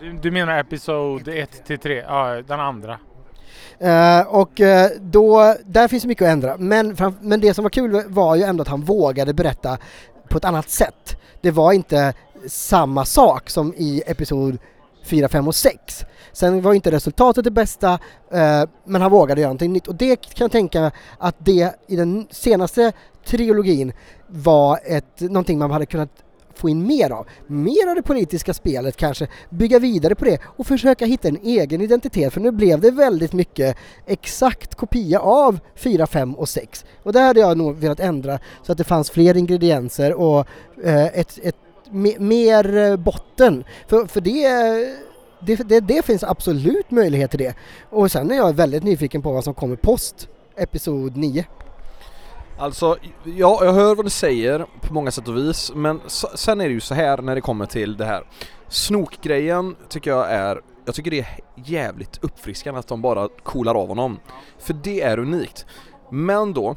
[0.00, 2.98] Du, du menar Episod 1 till 3, ja den andra.
[3.82, 6.56] Uh, och uh, då, där finns mycket att ändra.
[6.58, 9.78] Men, fram, men det som var kul var ju ändå att han vågade berätta
[10.28, 11.16] på ett annat sätt.
[11.40, 12.14] Det var inte
[12.46, 14.58] samma sak som i Episod
[15.06, 16.04] 4, 5 och 6.
[16.32, 17.92] Sen var inte resultatet det bästa,
[18.30, 21.96] eh, men han vågade göra någonting nytt och det kan jag tänka att det i
[21.96, 22.92] den senaste
[23.24, 23.92] trilogin
[24.26, 26.10] var ett, någonting man hade kunnat
[26.58, 27.26] få in mer av.
[27.46, 31.80] Mer av det politiska spelet kanske, bygga vidare på det och försöka hitta en egen
[31.80, 36.84] identitet för nu blev det väldigt mycket exakt kopia av 4, 5 och 6.
[37.02, 40.46] Och det hade jag nog velat ändra så att det fanns fler ingredienser och
[40.84, 41.56] eh, ett, ett
[42.18, 43.64] mer eh, botten.
[43.88, 44.48] För, för det
[45.40, 47.54] det, det, det, finns absolut möjlighet till det.
[47.90, 51.44] Och sen är jag väldigt nyfiken på vad som kommer post Episod 9.
[52.58, 56.00] Alltså, ja, jag hör vad du säger på många sätt och vis, men
[56.34, 58.24] sen är det ju så här när det kommer till det här.
[58.68, 63.88] Snokgrejen tycker jag är, jag tycker det är jävligt uppfriskande att de bara coolar av
[63.88, 64.20] honom.
[64.58, 65.66] För det är unikt.
[66.10, 66.76] Men då,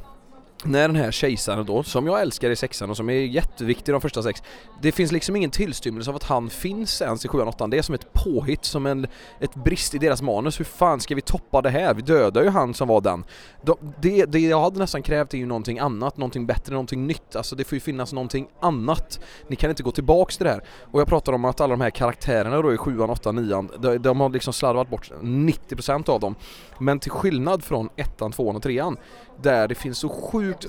[0.64, 3.92] när den här kejsaren då, som jag älskar i sexan och som är jätteviktig i
[3.92, 4.44] de första sex
[4.82, 7.70] Det finns liksom ingen tillstymmelse av att han finns ens i sjuan, åttan.
[7.70, 9.08] Det är som ett påhitt, som en,
[9.40, 10.60] ett brist i deras manus.
[10.60, 11.94] Hur fan ska vi toppa det här?
[11.94, 13.24] Vi dödar ju han som var den.
[13.62, 17.36] De, det, det jag hade nästan krävt är ju någonting annat, någonting bättre, någonting nytt.
[17.36, 19.20] Alltså det får ju finnas någonting annat.
[19.48, 20.64] Ni kan inte gå tillbaks till det här.
[20.92, 23.98] Och jag pratar om att alla de här karaktärerna då i sjuan, åttan, nian de,
[23.98, 26.36] de har liksom slarvat bort 90% av dem.
[26.80, 28.98] Men till skillnad från ettan, tvåan och trean
[29.42, 30.66] där det finns så sjukt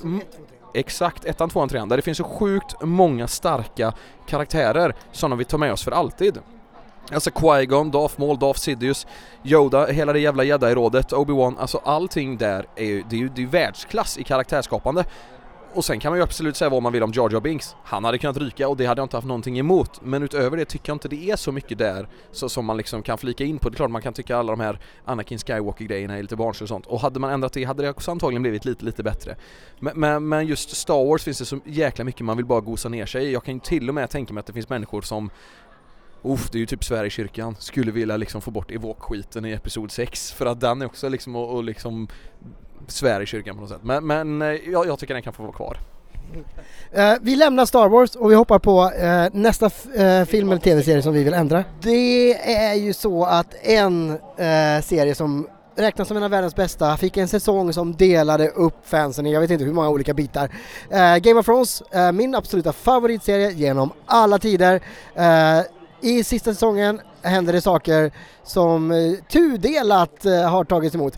[0.73, 3.93] Exakt, ettan, tvåan, trean, där det finns så sjukt många starka
[4.27, 6.39] karaktärer som de vill ta med oss för alltid.
[7.13, 9.07] Alltså Qui-Gon, Darth Maul, Darth Sidious,
[9.43, 13.43] Yoda, hela det jävla jedi-rådet, Obi-Wan, alltså allting där är ju, det är ju det
[13.43, 15.05] är världsklass i karaktärskapande.
[15.73, 17.75] Och sen kan man ju absolut säga vad man vill om Jar Jar Binks.
[17.83, 20.01] Han hade kunnat ryka och det hade jag inte haft någonting emot.
[20.03, 23.03] Men utöver det tycker jag inte det är så mycket där så, som man liksom
[23.03, 23.69] kan flika in på.
[23.69, 26.69] Det är klart man kan tycka alla de här Anakin Skywalker-grejerna är lite barnsliga och
[26.69, 26.85] sånt.
[26.85, 29.35] Och hade man ändrat det hade det också antagligen blivit lite, lite bättre.
[29.79, 32.89] Men, men, men, just Star Wars finns det så jäkla mycket man vill bara gosa
[32.89, 33.33] ner sig i.
[33.33, 35.29] Jag kan ju till och med tänka mig att det finns människor som
[36.23, 40.31] Uff, det är ju typ Sverigekyrkan, skulle vilja liksom få bort evokskiten i Episod 6
[40.31, 42.07] för att den är också liksom och, och liksom
[42.85, 43.83] besvär i kyrkan på något sätt.
[43.83, 45.77] Men, men eh, jag, jag tycker den kan få vara kvar.
[46.97, 51.01] Uh, vi lämnar Star Wars och vi hoppar på uh, nästa uh, film eller tv-serie
[51.01, 51.63] som vi vill ändra.
[51.81, 54.17] Det är ju så att en
[54.83, 59.25] serie som räknas som en av världens bästa fick en säsong som delade upp fansen
[59.25, 60.49] i jag vet inte hur många olika bitar.
[61.19, 64.81] Game of Thrones, min absoluta favoritserie genom alla tider.
[66.01, 68.11] I sista säsongen händer det saker
[68.43, 71.17] som tudelat har tagits emot.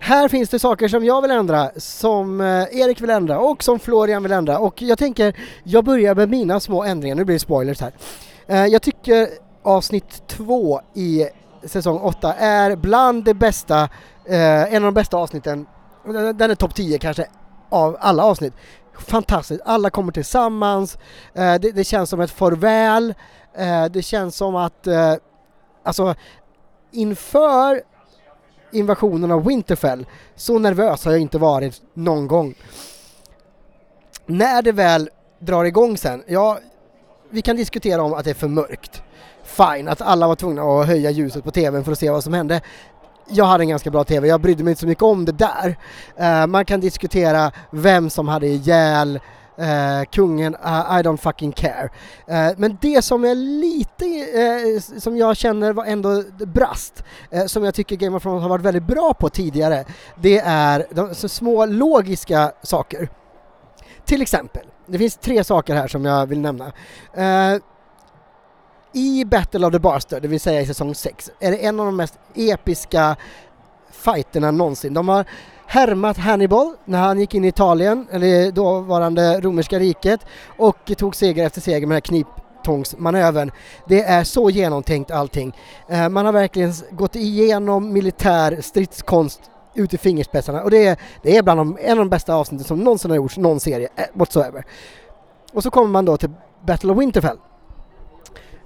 [0.00, 3.78] Här finns det saker som jag vill ändra, som eh, Erik vill ändra och som
[3.78, 4.58] Florian vill ändra.
[4.58, 7.92] Och jag tänker, jag börjar med mina små ändringar, nu blir det spoilers här.
[8.46, 9.28] Eh, jag tycker
[9.62, 11.28] avsnitt två i
[11.64, 13.88] säsong åtta är bland det bästa,
[14.24, 15.66] eh, en av de bästa avsnitten,
[16.34, 17.26] den är topp 10 kanske
[17.68, 18.54] av alla avsnitt.
[18.98, 20.98] Fantastiskt, alla kommer tillsammans,
[21.34, 23.14] det, det känns som ett farväl,
[23.90, 24.86] det känns som att,
[25.82, 26.14] alltså
[26.92, 27.82] inför
[28.76, 30.06] invasionen av Winterfell.
[30.34, 32.54] Så nervös har jag inte varit någon gång.
[34.26, 36.58] När det väl drar igång sen, ja,
[37.30, 39.02] vi kan diskutera om att det är för mörkt.
[39.44, 42.34] Fine, att alla var tvungna att höja ljuset på TVn för att se vad som
[42.34, 42.60] hände.
[43.28, 45.76] Jag hade en ganska bra TV, jag brydde mig inte så mycket om det där.
[46.20, 49.20] Uh, man kan diskutera vem som hade ihjäl
[49.58, 51.88] eh, kungen uh, I don't fucking care.
[52.26, 57.64] Eh, men det som är lite, eh, som jag känner var ändå brast, eh, som
[57.64, 59.84] jag tycker Game of Thrones har varit väldigt bra på tidigare,
[60.16, 63.08] det är de små logiska saker.
[64.04, 66.72] Till exempel, det finns tre saker här som jag vill nämna.
[67.14, 67.56] Eh,
[68.92, 71.86] i Battle of the Bastard, det vill säga i säsong 6, är det en av
[71.86, 73.16] de mest episka
[73.90, 74.94] fighterna någonsin.
[74.94, 75.24] De har
[75.66, 80.20] härmat Hannibal när han gick in i Italien, eller dåvarande romerska riket,
[80.56, 83.50] och tog seger efter seger med den här kniptångsmanövern.
[83.88, 85.56] Det är så genomtänkt allting.
[85.88, 89.40] Eh, man har verkligen gått igenom militär stridskonst
[89.74, 92.66] ut i fingerspetsarna och det är, det är bland de, en av de bästa avsnitten
[92.66, 94.64] som någonsin har gjorts, någon serie, eh, whatsoever.
[95.52, 96.30] Och så kommer man då till
[96.66, 97.36] Battle of Winterfell.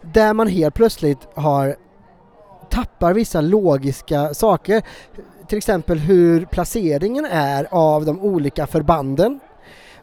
[0.03, 1.77] Där man helt plötsligt har
[2.71, 4.83] tappar vissa logiska saker.
[5.51, 9.41] Till exempel hur placeringen är av de olika förbanden.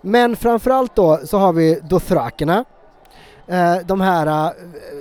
[0.01, 2.65] Men framförallt då så har vi dothrakerna.
[3.47, 4.51] Eh, de här eh,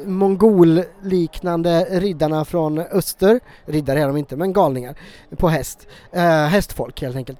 [0.06, 3.40] mongolliknande riddarna från öster.
[3.64, 4.94] Riddare är de inte, men galningar
[5.36, 5.86] på häst.
[6.12, 7.38] Eh, hästfolk helt enkelt.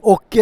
[0.00, 0.36] Och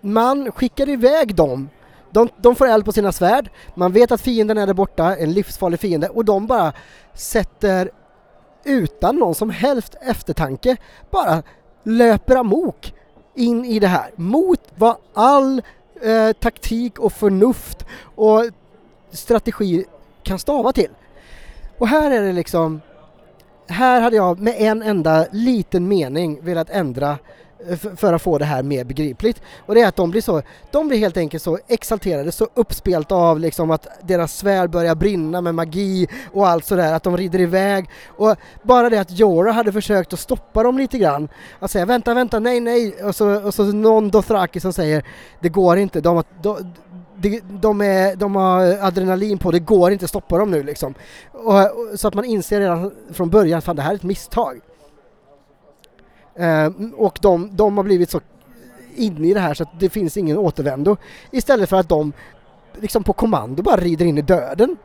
[0.00, 1.68] man skickar iväg dem
[2.10, 5.32] de, de får eld på sina svärd, man vet att fienden är där borta, en
[5.32, 6.72] livsfarlig fiende, och de bara
[7.14, 7.90] sätter
[8.64, 10.76] utan någon som helst eftertanke,
[11.10, 11.42] bara
[11.82, 12.94] löper amok
[13.34, 14.10] in i det här.
[14.16, 15.62] Mot vad all
[16.02, 18.44] eh, taktik och förnuft och
[19.10, 19.84] strategi
[20.22, 20.90] kan stava till.
[21.78, 22.80] Och här är det liksom,
[23.68, 27.18] här hade jag med en enda liten mening velat ändra
[27.96, 29.42] för att få det här mer begripligt.
[29.66, 33.14] Och det är att de blir så, de blir helt enkelt så exalterade, så uppspelta
[33.14, 37.40] av liksom att deras svärd börjar brinna med magi och allt sådär, att de rider
[37.40, 37.90] iväg.
[38.06, 42.14] Och bara det att Jorah hade försökt att stoppa dem lite grann, att säga vänta,
[42.14, 45.04] vänta, nej, nej, och så, och så någon Dothraki som säger
[45.40, 46.72] det går inte, de, de,
[47.16, 50.94] de, de, är, de har adrenalin på, det går inte att stoppa dem nu liksom.
[51.32, 51.54] Och,
[51.98, 54.60] så att man inser redan från början, fan det här är ett misstag.
[56.36, 58.20] Eh, och de, de har blivit så
[58.94, 60.96] inne i det här så att det finns ingen återvändo.
[61.30, 62.12] Istället för att de
[62.80, 64.76] liksom på kommando bara rider in i döden.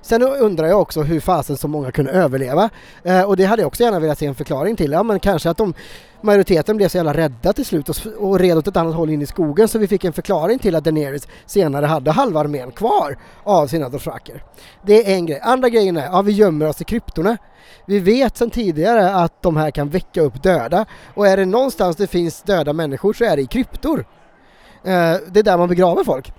[0.00, 2.70] Sen undrar jag också hur fasen så många kunde överleva.
[3.02, 4.92] Eh, och det hade jag också gärna velat se en förklaring till.
[4.92, 5.74] Ja men kanske att de,
[6.22, 9.22] majoriteten blev så jävla rädda till slut och, och red åt ett annat håll in
[9.22, 13.18] i skogen så vi fick en förklaring till att Daenerys senare hade halva armén kvar
[13.44, 14.44] av sina dothraker.
[14.82, 15.40] Det är en grej.
[15.42, 17.36] Andra grejen är, ja vi gömmer oss i kryptorna.
[17.86, 21.96] Vi vet sedan tidigare att de här kan väcka upp döda och är det någonstans
[21.96, 24.06] det finns döda människor så är det i kryptor.
[24.84, 26.32] Eh, det är där man begraver folk.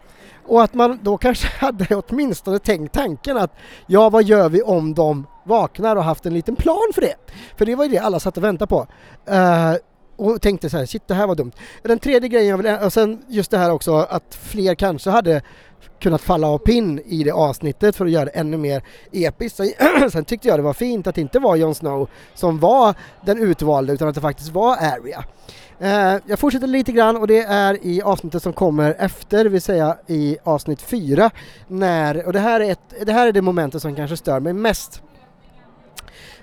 [0.48, 3.54] Och att man då kanske hade åtminstone tänkt tanken att
[3.88, 7.16] ja, vad gör vi om de vaknar och haft en liten plan för det?
[7.58, 8.88] För det var ju det alla satt och väntade på.
[9.32, 9.76] Uh,
[10.20, 11.52] och tänkte så här, shit det här var dumt.
[11.84, 15.42] Den tredje grejen jag vill, och sen just det här också att fler kanske hade
[16.00, 19.60] kunnat falla av pinn i det avsnittet för att göra det ännu mer episkt.
[20.12, 23.38] Sen tyckte jag det var fint att det inte var Jon Snow som var den
[23.38, 25.24] utvalde utan att det faktiskt var Arya.
[25.82, 29.62] Uh, jag fortsätter lite grann och det är i avsnittet som kommer efter, det vill
[29.62, 31.32] säga i avsnitt 4.
[31.68, 34.54] När, och det här, är ett, det här är det momentet som kanske stör mig
[34.54, 35.02] mest.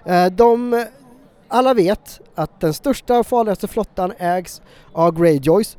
[0.07, 0.85] Eh, de,
[1.49, 5.77] alla vet att den största och farligaste flottan ägs av Greyjoys.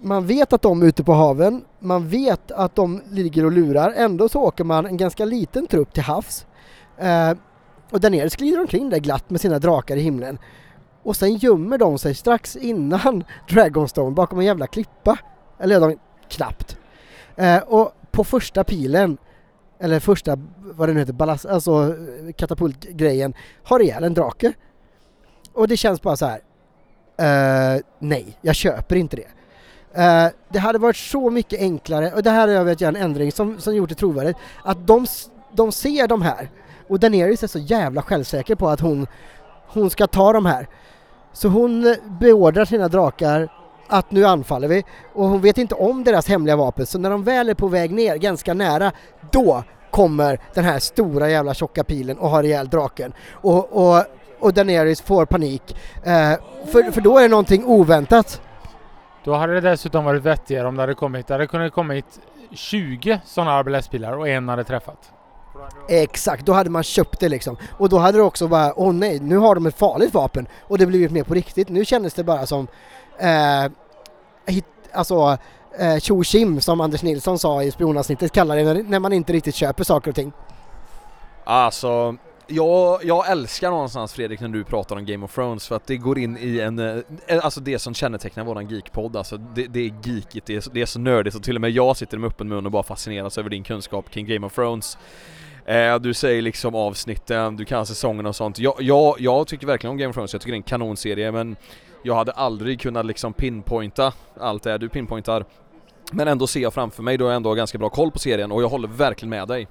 [0.00, 3.92] Man vet att de är ute på haven, man vet att de ligger och lurar,
[3.96, 6.46] ändå så åker man en ganska liten trupp till havs.
[6.98, 7.32] Eh,
[7.90, 10.38] och där nere skrider omkring där glatt med sina drakar i himlen
[11.06, 15.18] och sen gömmer de sig strax innan Dragonstone bakom en jävla klippa.
[15.58, 16.76] Eller de, knappt.
[17.36, 19.18] Eh, och på första pilen,
[19.78, 21.94] eller första, vad det nu heter, ballast, alltså
[22.36, 24.52] katapultgrejen, har ihjäl en drake.
[25.52, 26.40] Och det känns bara så här.
[27.20, 29.28] Uh, nej, jag köper inte det.
[30.02, 33.02] Uh, det hade varit så mycket enklare, och det här har jag velat göra en
[33.02, 35.06] ändring som, som gjort det trovärdigt, att de,
[35.52, 36.50] de ser de här
[36.88, 39.06] och Daenerys är så jävla självsäker på att hon,
[39.66, 40.68] hon ska ta de här.
[41.32, 43.48] Så hon beordrar sina drakar
[43.88, 44.84] att nu anfaller vi
[45.14, 47.92] och hon vet inte om deras hemliga vapen så när de väl är på väg
[47.92, 48.92] ner ganska nära
[49.32, 54.04] då kommer den här stora jävla tjocka pilen och har ihjäl draken och, och,
[54.38, 56.32] och Daenerys får panik eh,
[56.66, 58.40] för, för då är det någonting oväntat.
[59.24, 62.20] Då hade det dessutom varit vettigare om det hade kommit, det hade kunnat kommit
[62.50, 65.12] 20 sådana arbetspilar och en hade träffat.
[65.88, 67.56] Exakt, då hade man köpt det liksom.
[67.78, 70.78] Och då hade det också bara, åh nej, nu har de ett farligt vapen och
[70.78, 71.68] det blivit mer på riktigt.
[71.68, 72.66] Nu kändes det bara som,
[73.18, 73.72] eh,
[74.46, 75.38] hit, alltså,
[76.00, 79.84] tjo eh, som Anders Nilsson sa i spionavsnittet kallar det när man inte riktigt köper
[79.84, 80.32] saker och ting.
[81.44, 85.86] Alltså, jag, jag älskar någonstans Fredrik när du pratar om Game of Thrones för att
[85.86, 86.96] det går in i en, eh,
[87.26, 90.82] eh, alltså det som kännetecknar våran geekpodd, alltså det, det är geekigt, det är, det
[90.82, 93.38] är så nördigt och till och med jag sitter med öppen mun och bara fascineras
[93.38, 94.98] över din kunskap kring Game of Thrones.
[95.64, 98.58] Eh, du säger liksom avsnitten, du kan säsongerna och sånt.
[98.58, 101.32] Jag, jag, jag tycker verkligen om Game of Thrones, jag tycker det är en kanonserie
[101.32, 101.56] men
[102.06, 105.44] jag hade aldrig kunnat liksom pinpointa allt det du pinpointar.
[106.12, 108.52] Men ändå ser jag framför mig, då har jag ändå ganska bra koll på serien
[108.52, 109.68] och jag håller verkligen med dig.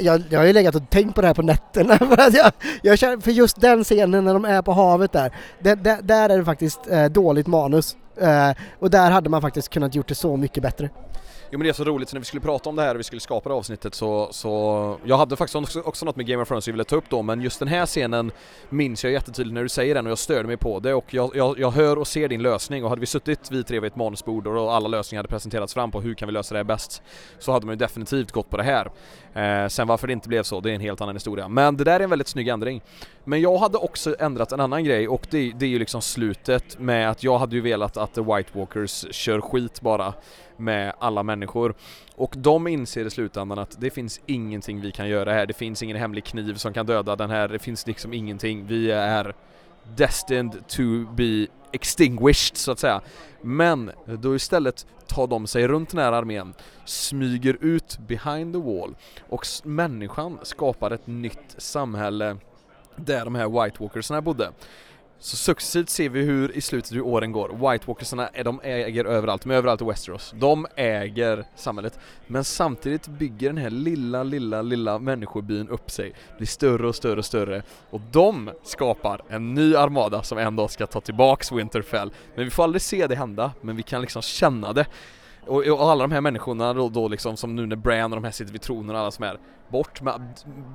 [0.00, 2.52] Jag, jag har ju legat och tänkt på det här på nätterna för att jag,
[2.82, 6.28] jag känner, för just den scenen när de är på havet där, där, där, där
[6.28, 7.96] är det faktiskt eh, dåligt manus.
[8.16, 10.90] Eh, och där hade man faktiskt kunnat gjort det så mycket bättre.
[11.50, 12.98] Jo men det är så roligt, så när vi skulle prata om det här och
[12.98, 16.42] vi skulle skapa det avsnittet så, så jag hade faktiskt också, också något med Game
[16.42, 18.30] of Thrones jag ville ta upp då men just den här scenen
[18.68, 21.36] minns jag jättetydligt när du säger den och jag störde mig på det och jag,
[21.36, 23.96] jag, jag hör och ser din lösning och hade vi suttit vi tre vid ett
[23.96, 27.02] manusbord och alla lösningar hade presenterats fram på hur kan vi lösa det här bäst
[27.38, 28.90] så hade man ju definitivt gått på det här.
[29.34, 31.48] Eh, sen varför det inte blev så, det är en helt annan historia.
[31.48, 32.82] Men det där är en väldigt snygg ändring.
[33.24, 36.78] Men jag hade också ändrat en annan grej och det, det är ju liksom slutet
[36.78, 40.14] med att jag hade ju velat att The White Walkers kör skit bara
[40.56, 41.74] med alla människor.
[42.14, 45.82] Och de inser i slutändan att det finns ingenting vi kan göra här, det finns
[45.82, 49.34] ingen hemlig kniv som kan döda den här, det finns liksom ingenting, vi är
[49.96, 50.82] destined to
[51.14, 53.00] be extinguished så att säga.
[53.42, 56.54] Men då istället tar de sig runt den här armén,
[56.84, 58.94] smyger ut behind the wall
[59.28, 62.36] och människan skapar ett nytt samhälle
[62.96, 64.50] där de här White Walkersna bodde.
[65.18, 67.48] Så successivt ser vi hur i slutet hur åren går.
[67.48, 70.34] White Walkersarna, de äger överallt, de är överallt i Westeros.
[70.36, 71.98] De äger samhället.
[72.26, 76.12] Men samtidigt bygger den här lilla, lilla, lilla människobyn upp sig.
[76.36, 77.62] Blir större och större och större.
[77.90, 82.12] Och de skapar en ny armada som en dag ska ta tillbaks Winterfell.
[82.34, 84.86] Men vi får aldrig se det hända, men vi kan liksom känna det.
[85.46, 88.24] Och, och alla de här människorna då, då liksom som nu när Bran och de
[88.24, 89.38] här sitter vid tronen och alla som är
[89.68, 90.22] Bort med,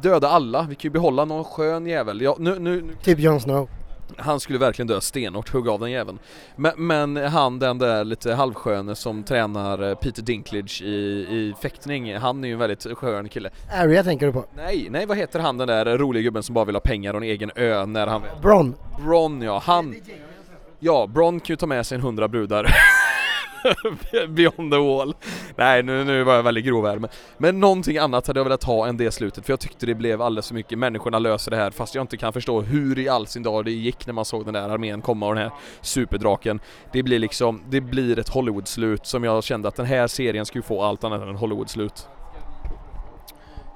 [0.02, 2.22] döda alla, vi kan ju behålla någon skön jävel.
[2.22, 2.96] Ja, nu, nu, nu.
[3.04, 3.70] Typ Jon Snow.
[4.18, 6.20] Han skulle verkligen dö stenhårt, hugga av den jäveln.
[6.56, 10.92] Men, men, han den där lite halvsköne som tränar eh, Peter Dinklage i,
[11.30, 13.50] i fäktning, han är ju en väldigt skön kille.
[13.74, 14.46] Arya tänker du på?
[14.56, 17.18] Nej, nej vad heter han den där roliga gubben som bara vill ha pengar och
[17.18, 18.22] en egen ö när han...
[18.42, 18.76] Bron.
[19.06, 19.96] Bron ja, han...
[20.80, 22.68] Ja, Bron kan ju ta med sig en hundra brudar.
[24.28, 25.16] Beyond the wall.
[25.56, 28.64] Nej nu, nu var jag väldigt grov här men, men någonting annat hade jag velat
[28.64, 31.58] ha än det slutet för jag tyckte det blev alldeles för mycket människorna löser det
[31.58, 34.26] här fast jag inte kan förstå hur i all sin dag det gick när man
[34.26, 35.52] såg den där armén komma och den här
[35.82, 36.60] superdraken.
[36.92, 40.64] Det blir liksom, det blir ett Hollywood-slut som jag kände att den här serien skulle
[40.64, 42.08] få allt annat än en Hollywood-slut.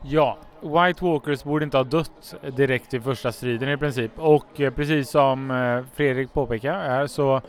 [0.03, 4.73] Ja, White Walkers borde inte ha dött direkt i första striden i princip och eh,
[4.73, 7.41] precis som eh, Fredrik påpekar här så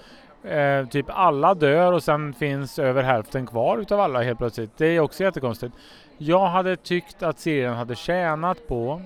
[0.47, 4.71] Eh, typ alla dör och sen finns över hälften kvar utav alla helt plötsligt.
[4.77, 5.75] Det är också jättekonstigt.
[6.19, 9.03] Jag hade tyckt att serien hade tjänat på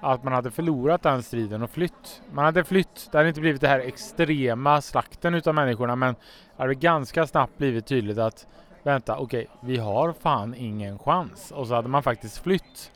[0.00, 2.22] att man hade förlorat den striden och flytt.
[2.32, 3.08] Man hade flytt.
[3.12, 6.14] Det hade inte blivit det här extrema slakten utav människorna men
[6.56, 8.46] det hade ganska snabbt blivit tydligt att
[8.82, 11.50] vänta, okej, okay, vi har fan ingen chans.
[11.50, 12.92] Och så hade man faktiskt flytt.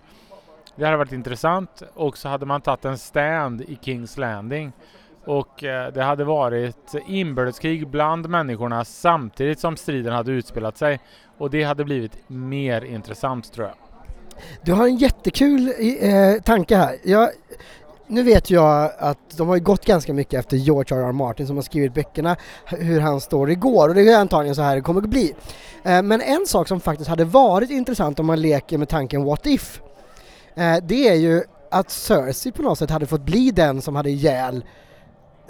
[0.77, 4.73] Det hade varit intressant och så hade man tagit en stand i Kings Landing
[5.25, 11.01] och eh, det hade varit inbördeskrig bland människorna samtidigt som striden hade utspelat sig.
[11.39, 13.77] Och det hade blivit mer intressant tror jag.
[14.63, 16.97] Du har en jättekul eh, tanke här.
[17.05, 17.31] Jag,
[18.07, 21.09] nu vet jag att de har gått ganska mycket efter George R.
[21.09, 21.13] R.
[21.13, 24.77] Martin som har skrivit böckerna, hur han står igår och det är antagligen så här
[24.77, 25.35] det kommer att bli.
[25.83, 29.47] Eh, men en sak som faktiskt hade varit intressant om man leker med tanken what
[29.47, 29.83] if,
[30.55, 34.11] eh, det är ju att Cersei på något sätt hade fått bli den som hade
[34.11, 34.65] ihjäl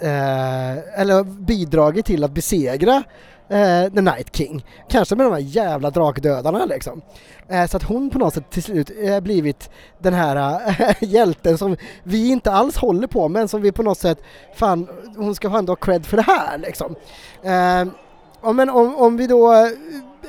[0.03, 3.03] eh, eller bidragit till att besegra
[3.49, 4.65] eh, The Night King.
[4.89, 7.01] Kanske med de här jävla drakdödarna liksom.
[7.47, 11.57] Eh, så att hon på något sätt till slut eh, blivit den här eh, hjälten
[11.57, 14.17] som vi inte alls håller på men som vi på något sätt,
[14.55, 14.87] fan
[15.17, 16.95] hon ska ändå ha cred för det här liksom.
[17.43, 17.93] Eh,
[18.41, 19.69] ja, men om, om vi då eh,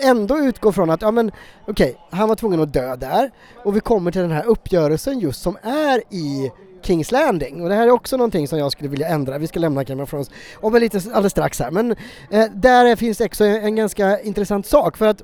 [0.00, 1.32] ändå utgår från att, ja men
[1.66, 3.30] okej, okay, han var tvungen att dö där
[3.64, 6.50] och vi kommer till den här uppgörelsen just som är i
[6.86, 9.38] Kings Landing och det här är också någonting som jag skulle vilja ändra.
[9.38, 11.90] Vi ska lämna Game of Thrones om en liten alldeles strax här men
[12.30, 15.22] eh, där finns det också en, en ganska intressant sak för att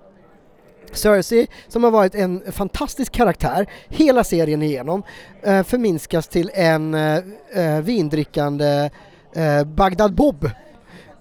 [0.93, 5.03] Cersei, som har varit en fantastisk karaktär hela serien igenom,
[5.43, 7.19] eh, förminskas till en eh,
[7.55, 8.91] eh vindrickande
[9.35, 10.51] eh, Bagdad Bob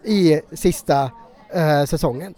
[0.04, 1.12] i sista
[1.54, 2.36] eh, säsongen.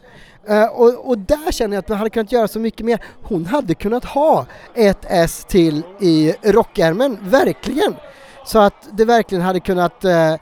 [0.49, 3.03] Uh, och, och, där känner jag att man hade kunnat göra så mycket mer.
[3.23, 7.95] Hon hade kunnat ha ett S till i rockärmen, verkligen!
[8.45, 10.35] Så att det verkligen hade kunnat uh,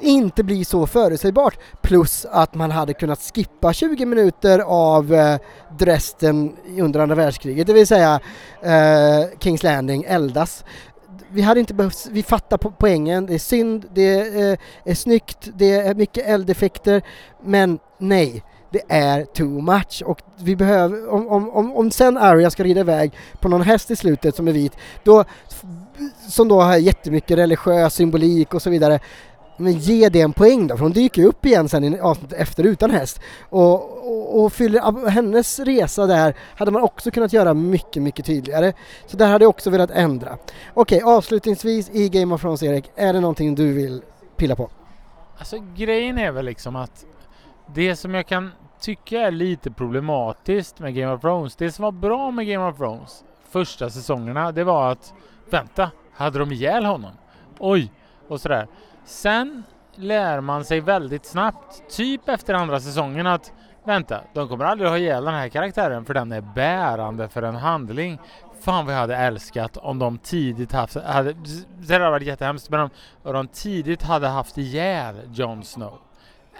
[0.00, 1.58] inte bli så förutsägbart.
[1.82, 5.38] Plus att man hade kunnat skippa 20 minuter av eh,
[5.78, 8.20] Dresden under andra världskriget, det vill säga
[8.62, 10.64] eh, Kings Landing eldas.
[11.28, 14.94] Vi hade inte behövt, vi fattar po poängen, det är synd, det är, eh, är
[14.94, 17.02] snyggt, det är mycket eldeffekter,
[17.42, 22.50] men nej det är too much och vi behöver, om, om, om, om sen Arya
[22.50, 24.72] ska rida iväg på någon häst i slutet som är vit,
[25.04, 25.24] då,
[26.28, 29.00] som då har jättemycket religiös symbolik och så vidare,
[29.56, 32.40] men ge det en poäng då, för hon dyker ju upp igen sen i avsnittet
[32.40, 33.20] efter utan häst.
[33.48, 33.72] Och,
[34.08, 38.72] och, och fyller, hennes resa där hade man också kunnat göra mycket, mycket tydligare.
[39.06, 40.38] Så där hade jag också velat ändra.
[40.74, 44.02] Okej, avslutningsvis i Game of Thrones Erik, är det någonting du vill
[44.36, 44.70] pilla på?
[45.38, 47.04] Alltså grejen är väl liksom att
[47.74, 51.92] det som jag kan tycka är lite problematiskt med Game of Thrones, det som var
[51.92, 55.14] bra med Game of Thrones första säsongerna, det var att
[55.50, 57.12] vänta, hade de ihjäl honom?
[57.58, 57.92] Oj,
[58.28, 58.66] och sådär.
[59.04, 59.62] Sen
[59.94, 63.52] lär man sig väldigt snabbt, typ efter andra säsongen att
[63.84, 67.54] vänta, de kommer aldrig ha ihjäl den här karaktären för den är bärande för en
[67.54, 68.18] handling.
[68.60, 71.34] Fan vad jag hade älskat om de tidigt haft, hade,
[71.78, 72.90] det hade varit jättehemskt, men om,
[73.22, 75.98] om de tidigt hade haft ihjäl Jon Snow.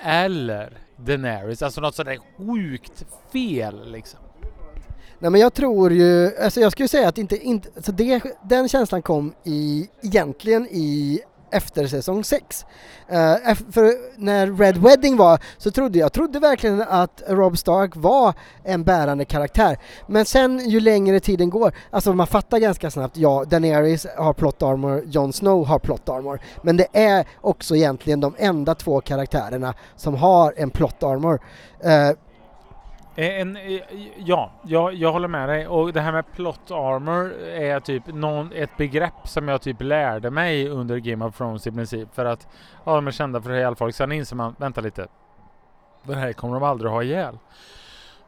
[0.03, 4.21] Eller Daenerys, alltså något sådär sjukt fel liksom.
[5.19, 8.69] Nej men jag tror ju, alltså jag skulle säga att inte, inte alltså det, den
[8.69, 11.21] känslan kom i, egentligen i
[11.57, 12.67] efter säsong 6.
[13.13, 17.97] Uh, eh, för när Red Wedding var så trodde jag trodde verkligen att Rob Stark
[17.97, 18.35] var
[18.65, 19.79] en bärande karaktär.
[20.07, 24.63] Men sen ju längre tiden går, alltså man fattar ganska snabbt, ja Daenerys har plot
[24.63, 26.41] armor, Jon Snow har plot armor.
[26.63, 31.41] Men det är också egentligen de enda två karaktärerna som har en plot armor.
[31.85, 32.17] Uh,
[33.17, 33.81] Eh, en, eh,
[34.17, 35.67] ja, jag, jag håller med dig.
[35.67, 40.31] Och det här med plot armor är typ någon, ett begrepp som jag typ lärde
[40.31, 42.15] mig under Game of Thrones i princip.
[42.15, 42.49] För att
[42.85, 43.95] ja, de är kända för ihjäl folk.
[43.95, 45.07] Sen inser man, vänta lite.
[46.03, 47.39] Det här kommer de aldrig ha ihjäl.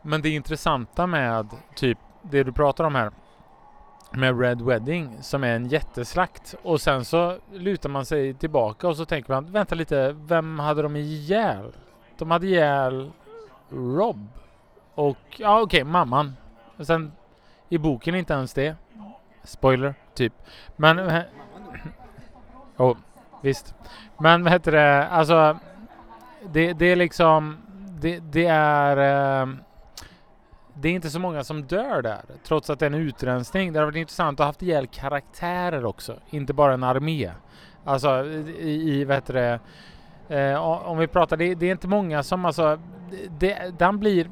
[0.03, 3.11] Men det intressanta med typ det du pratar om här
[4.13, 8.97] med Red Wedding som är en jätteslakt och sen så lutar man sig tillbaka och
[8.97, 11.73] så tänker man vänta lite, vem hade de ihjäl?
[12.19, 13.11] De hade ihjäl
[13.71, 14.29] Rob.
[14.99, 16.37] Och ja okej, okay, mamman.
[16.77, 17.13] Och sen
[17.69, 18.77] i boken inte ens det.
[19.43, 20.33] Spoiler, typ.
[20.77, 20.99] Men...
[20.99, 21.23] Eh,
[22.77, 22.97] oh,
[23.43, 23.75] visst.
[24.19, 25.59] Men vad heter det, alltså...
[26.53, 27.57] Det, det är liksom...
[28.01, 28.97] Det, det är...
[29.43, 29.49] Eh,
[30.75, 33.73] det är inte så många som dör där, trots att det är en utrensning.
[33.73, 37.31] Det har varit intressant att ha haft ihjäl karaktärer också, inte bara en armé.
[37.85, 39.61] Alltså i, i vad heter det,
[40.37, 42.79] eh, om vi pratar, det, det, är inte många som alltså,
[43.39, 44.31] det, den blir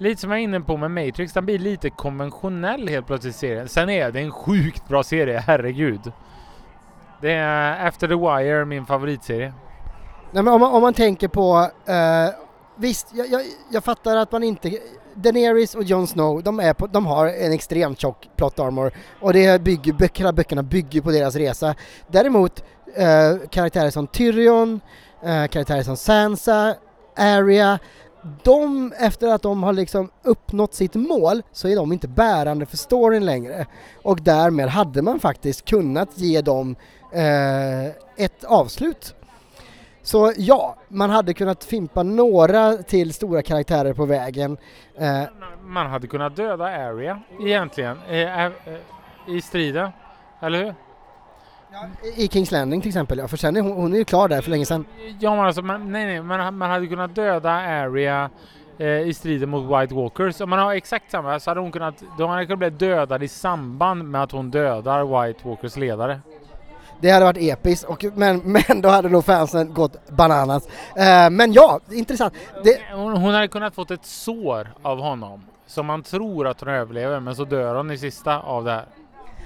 [0.00, 3.68] lite som jag är inne på med Matrix, den blir lite konventionell helt plötsligt serien.
[3.68, 6.12] Sen är det en sjukt bra serie, herregud.
[7.20, 9.52] Det är After The Wire min favoritserie.
[10.32, 12.34] Nej men om man, om man tänker på, uh,
[12.76, 14.78] visst jag, jag, jag, fattar att man inte,
[15.14, 19.32] Daenerys och Jon Snow, de, är på, de har en extremt tjock plot armor och
[19.32, 21.74] det bygger, böckerna, böckerna bygger på deras resa.
[22.06, 24.80] Däremot uh, karaktärer som Tyrion,
[25.24, 26.74] uh, karaktärer som Sansa,
[27.16, 27.78] Arya,
[28.42, 32.76] de, efter att de har liksom uppnått sitt mål, så är de inte bärande för
[32.76, 33.66] storyn längre.
[34.02, 36.76] Och därmed hade man faktiskt kunnat ge dem
[37.12, 39.14] eh, ett avslut.
[40.02, 44.56] Så ja, man hade kunnat fimpa några till stora karaktärer på vägen.
[44.98, 45.22] Eh,
[45.62, 48.52] man hade kunnat döda Arya egentligen eh, eh
[49.28, 49.90] i striden,
[50.40, 50.74] eller hur?
[52.16, 54.42] I Kings Landing till exempel, ja, för sen är hon, hon är ju klar där
[54.42, 54.84] för länge sedan.
[55.18, 58.30] Ja men alltså, man, nej nej, man, man hade kunnat döda Arya
[58.78, 60.40] eh, i striden mot White Walkers.
[60.40, 63.22] Om man har exakt samma så hade hon kunnat, då hade hon kunnat bli dödad
[63.22, 66.20] i samband med att hon dödar White Walkers ledare.
[67.00, 70.66] Det hade varit episkt, och, men, men då hade nog fansen gått bananas.
[70.66, 72.34] Uh, men ja, intressant.
[72.64, 72.80] Det...
[72.94, 77.20] Hon, hon hade kunnat fått ett sår av honom som man tror att hon överlever
[77.20, 78.84] men så dör hon i sista av det här.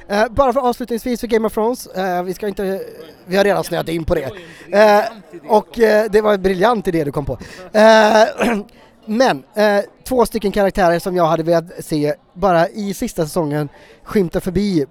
[0.08, 2.80] Eh, bara för avslutningsvis för Game of Thrones, eh, vi ska inte,
[3.26, 4.30] vi har redan snöat in på det.
[4.72, 5.04] Eh,
[5.48, 7.38] och eh, det var en briljant idé du kom på.
[7.72, 8.24] Eh,
[9.06, 13.68] men eh, två stycken karaktärer som jag hade velat se bara i sista säsongen
[14.02, 14.86] skymta förbi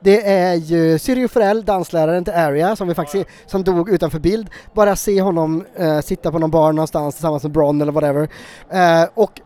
[0.00, 4.50] det är ju Syrio Forell, dansläraren till Aria, som vi faktiskt som dog utanför bild.
[4.74, 8.28] Bara se honom eh, sitta på någon bar någonstans tillsammans med Bron eller whatever.
[8.70, 9.40] Eh, och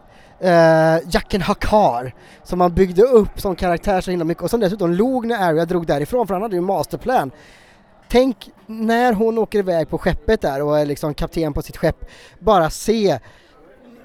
[0.44, 4.92] uh, Jacken Hakar som man byggde upp som karaktär så himla mycket och som dessutom
[4.92, 7.30] log när Arya drog därifrån för han hade ju masterplan.
[8.08, 12.04] Tänk när hon åker iväg på skeppet där och är liksom kapten på sitt skepp,
[12.38, 13.18] bara se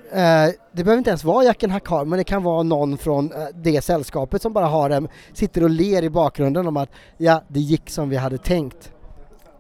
[0.08, 3.48] Uh, det behöver inte ens vara Jacken Hakar, men det kan vara någon från uh,
[3.54, 7.60] det sällskapet som bara har dem, sitter och ler i bakgrunden om att ja, det
[7.60, 8.94] gick som vi hade tänkt.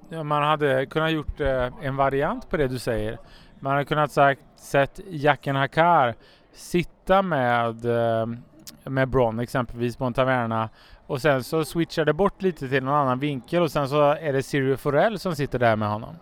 [0.10, 3.20] Ja, man hade kunnat gjort uh, en variant på det du säger.
[3.60, 6.16] Man hade kunnat sagt, sett Jacken Hakar
[6.58, 8.28] sitta med, eh,
[8.84, 10.70] med Bron exempelvis på en taverna
[11.08, 14.34] och sen så switchar det bort lite till någon annan vinkel och sen så är
[14.34, 16.16] det Sirio Forell som sitter där med honom.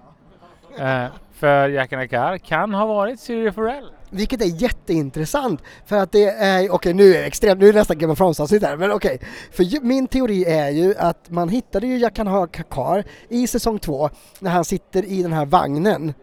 [0.79, 3.91] Eh, för Jack Nakar kan ha varit Siri Forell.
[4.09, 7.79] Vilket är jätteintressant för att det är, okej nu är det extremt, nu är det
[7.79, 9.19] nästan Game of Thrones avsnitt här, men okej.
[9.51, 12.15] För ju, min teori är ju att man hittade ju Jack
[12.51, 14.09] Kakar i säsong två
[14.39, 16.13] när han sitter i den här vagnen.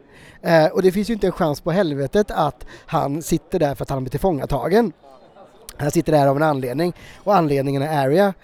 [0.43, 3.83] Eh, och det finns ju inte en chans på helvetet att han sitter där för
[3.83, 4.93] att han blir tillfångatagen.
[5.77, 8.35] Han sitter där av en anledning och anledningen är Area.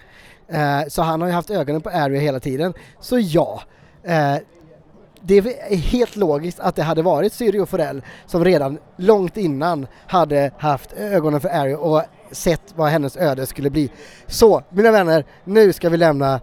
[0.47, 2.73] Eh, så han har ju haft ögonen på Area hela tiden.
[2.99, 3.61] Så ja,
[4.03, 4.35] eh,
[5.21, 10.51] det är helt logiskt att det hade varit Syrio Forell som redan långt innan hade
[10.57, 13.91] haft ögonen för Area och sett vad hennes öde skulle bli.
[14.27, 16.41] Så, mina vänner, nu ska vi lämna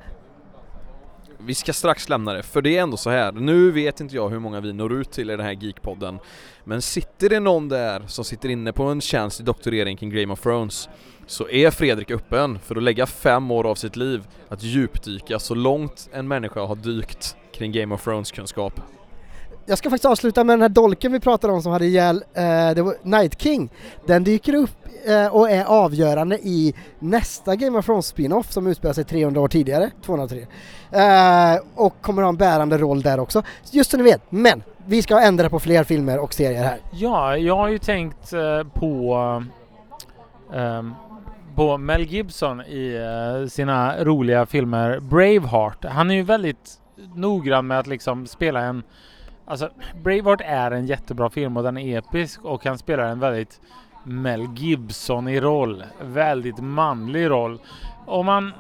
[1.47, 3.33] vi ska strax lämna det, för det är ändå så här.
[3.33, 6.19] Nu vet inte jag hur många vi når ut till i den här Geekpodden.
[6.65, 10.33] Men sitter det någon där som sitter inne på en tjänst i doktorering kring Game
[10.33, 10.89] of Thrones
[11.27, 15.55] så är Fredrik öppen för att lägga fem år av sitt liv att djupdyka så
[15.55, 18.81] långt en människa har dykt kring Game of Thrones-kunskap.
[19.67, 22.71] Jag ska faktiskt avsluta med den här dolken vi pratade om som hade ihjäl eh,
[22.75, 23.71] det var Night King.
[24.07, 28.95] Den dyker upp eh, och är avgörande i nästa Game of Thrones spin-off som utspelar
[28.95, 30.47] sig 300 år tidigare, 203.
[30.91, 33.43] Eh, och kommer ha en bärande roll där också.
[33.71, 36.79] Just så ni vet, men vi ska ändra på fler filmer och serier här.
[36.93, 39.17] Ja, jag har ju tänkt eh, på
[40.55, 40.95] ehm,
[41.55, 45.85] på Mel Gibson i eh, sina roliga filmer Braveheart.
[45.85, 46.81] Han är ju väldigt
[47.15, 48.83] noggrann med att liksom spela en
[49.49, 49.71] Alltså
[50.03, 53.61] Braveheart är en jättebra film och den är episk och han spelar en väldigt
[54.05, 55.85] Mel Gibson i roll.
[56.03, 57.61] Väldigt manlig roll.
[58.07, 58.53] Om man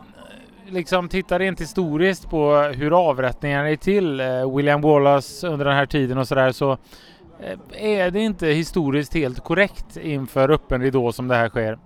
[0.69, 5.87] liksom tittar rent historiskt på hur avrättningarna är till eh, William Wallace under den här
[5.87, 6.73] tiden och sådär så
[7.41, 11.79] eh, är det inte historiskt helt korrekt inför öppen ridå som det här sker.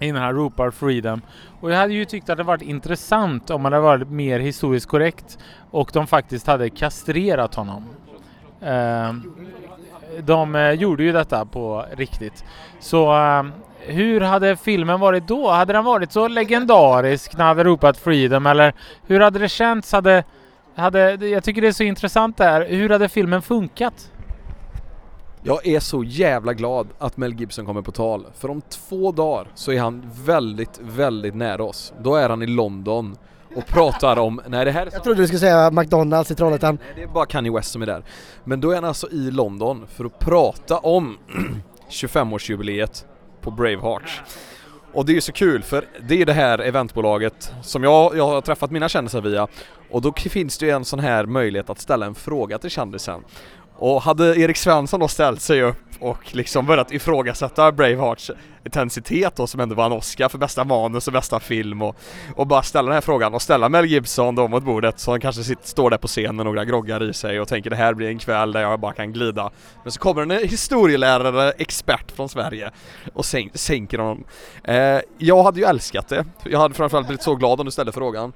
[0.00, 1.20] Innan han ropar freedom.
[1.60, 4.86] Och jag hade ju tyckt att det varit intressant om man hade varit mer historiskt
[4.86, 5.38] korrekt
[5.70, 7.84] och de faktiskt hade kastrerat honom.
[8.62, 9.34] Ehm,
[10.16, 12.44] eh, de gjorde ju detta på riktigt.
[12.80, 13.44] Så eh,
[13.78, 15.50] hur hade filmen varit då?
[15.50, 18.74] Hade den varit så legendarisk när han hade ropat freedom eller
[19.06, 19.92] hur hade det känts?
[19.92, 20.24] Hade,
[20.74, 22.66] hade, jag tycker det är så intressant det här.
[22.68, 24.10] Hur hade filmen funkat?
[25.42, 29.46] Jag är så jävla glad att Mel Gibson kommer på tal, för om två dagar
[29.54, 31.92] så är han väldigt, väldigt nära oss.
[32.00, 33.16] Då är han i London
[33.54, 36.78] och pratar om, nej det här är Jag trodde du skulle säga McDonalds i Trollhättan.
[36.84, 38.02] Nej, det är bara Kanye West som är där.
[38.44, 41.18] Men då är han alltså i London för att prata om
[41.90, 43.04] 25-årsjubileet
[43.40, 44.22] på Braveheart.
[44.92, 48.26] Och det är ju så kul för det är det här eventbolaget som jag, jag
[48.26, 49.48] har träffat mina kändisar via
[49.90, 53.24] och då finns det ju en sån här möjlighet att ställa en fråga till kändisen.
[53.80, 58.30] Och hade Erik Svensson då ställt sig upp och liksom börjat ifrågasätta Bravehearts
[58.64, 61.96] intensitet då som ändå var en Oscar för bästa manus och bästa film och,
[62.36, 65.20] och bara ställa den här frågan och ställa Mel Gibson då mot bordet så han
[65.20, 67.94] kanske sitter, står där på scenen med några groggar i sig och tänker det här
[67.94, 69.50] blir en kväll där jag bara kan glida.
[69.82, 72.70] Men så kommer en historielärare, expert från Sverige
[73.12, 74.24] och sänk, sänker honom.
[74.64, 76.24] Eh, jag hade ju älskat det.
[76.44, 78.32] Jag hade framförallt blivit så glad om du ställde frågan.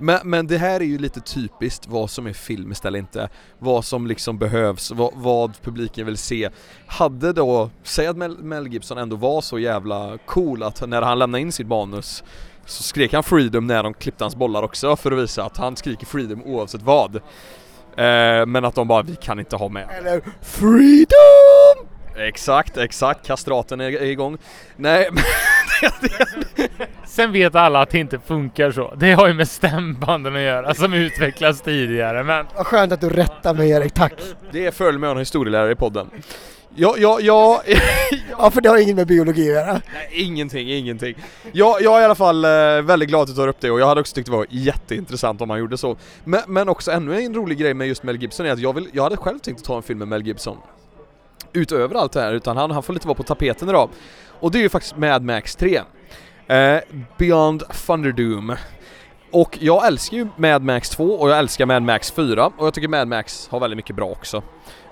[0.00, 3.84] Men, men det här är ju lite typiskt vad som är film istället inte Vad
[3.84, 6.50] som liksom behövs, vad, vad publiken vill se.
[6.86, 11.18] Hade då, säg att Mel, Mel Gibson ändå var så jävla cool att när han
[11.18, 12.24] lämnade in sitt manus
[12.66, 15.76] Så skrek han 'freedom' när de klippte hans bollar också för att visa att han
[15.76, 17.16] skriker 'freedom' oavsett vad.
[17.16, 19.88] Eh, Men att de bara, vi kan inte ha med.
[19.98, 21.88] Eller FREEDOM!
[22.16, 24.38] Exakt, exakt, kastraten är igång.
[24.76, 25.08] Nej
[27.06, 28.94] Sen vet alla att det inte funkar så.
[28.96, 32.46] Det har ju med stämbanden att göra som utvecklats tidigare men...
[32.56, 34.12] Vad skönt att du rättar mig Erik, tack!
[34.52, 36.10] Det är en historielärare i podden
[36.74, 37.62] Ja, ja, ja,
[38.38, 39.72] Ja, för det har inget med biologi att göra.
[39.72, 41.14] nej, ingenting, ingenting.
[41.52, 42.50] Jag, jag är i alla fall eh,
[42.82, 45.40] väldigt glad att du tar upp det och jag hade också tyckt det var jätteintressant
[45.40, 45.96] om man gjorde så.
[46.24, 48.88] Men, men också ännu en rolig grej med just Mel Gibson är att jag, vill,
[48.92, 50.56] jag hade själv tänkt att ta en film med Mel Gibson.
[51.52, 53.90] Utöver allt det här, utan han, han får lite vara på tapeten idag.
[54.40, 55.80] Och det är ju faktiskt Mad Max 3.
[56.46, 56.78] Eh,
[57.18, 58.56] Beyond Thunderdome.
[59.32, 62.74] Och jag älskar ju Mad Max 2 och jag älskar Mad Max 4 och jag
[62.74, 64.42] tycker Mad Max har väldigt mycket bra också.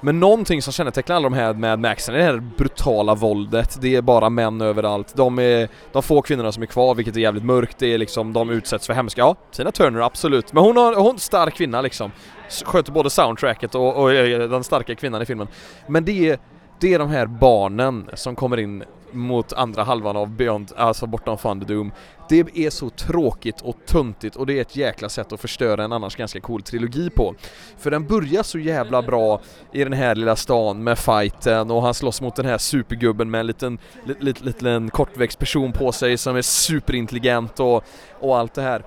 [0.01, 3.97] Men någonting som kännetecknar alla de här Mad Maxen är det här brutala våldet, det
[3.97, 7.44] är bara män överallt, de är de få kvinnorna som är kvar vilket är jävligt
[7.44, 10.94] mörkt, det är liksom, de utsätts för hemska, ja, Tina Turner absolut, men hon har,
[10.94, 12.12] hon är en stark kvinna liksom.
[12.64, 15.49] Sköter både soundtracket och, och är den starka kvinnan i filmen.
[15.86, 16.38] Men det är,
[16.80, 18.84] det är de här barnen som kommer in
[19.16, 21.90] mot andra halvan av Beyond, alltså bortom Thunderdome.
[22.28, 25.92] Det är så tråkigt och tuntigt och det är ett jäkla sätt att förstöra en
[25.92, 27.34] annars ganska cool trilogi på.
[27.78, 29.40] För den börjar så jävla bra
[29.72, 33.40] i den här lilla stan med fighten och han slåss mot den här supergubben med
[33.40, 37.84] en liten, liten, liten, liten kortväxt person på sig som är superintelligent och,
[38.20, 38.82] och allt det här.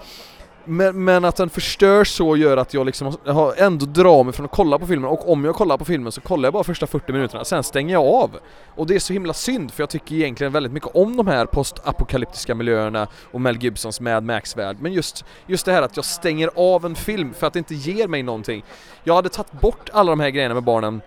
[0.65, 4.45] Men, men att den förstörs så gör att jag liksom har, ändå drar mig från
[4.45, 6.87] att kolla på filmen och om jag kollar på filmen så kollar jag bara första
[6.87, 8.39] 40 minuterna, sen stänger jag av.
[8.75, 11.45] Och det är så himla synd för jag tycker egentligen väldigt mycket om de här
[11.45, 14.77] postapokalyptiska miljöerna och Mel Gibsons Mad Max-värld.
[14.79, 17.75] Men just, just det här att jag stänger av en film för att det inte
[17.75, 18.63] ger mig någonting.
[19.03, 21.01] Jag hade tagit bort alla de här grejerna med barnen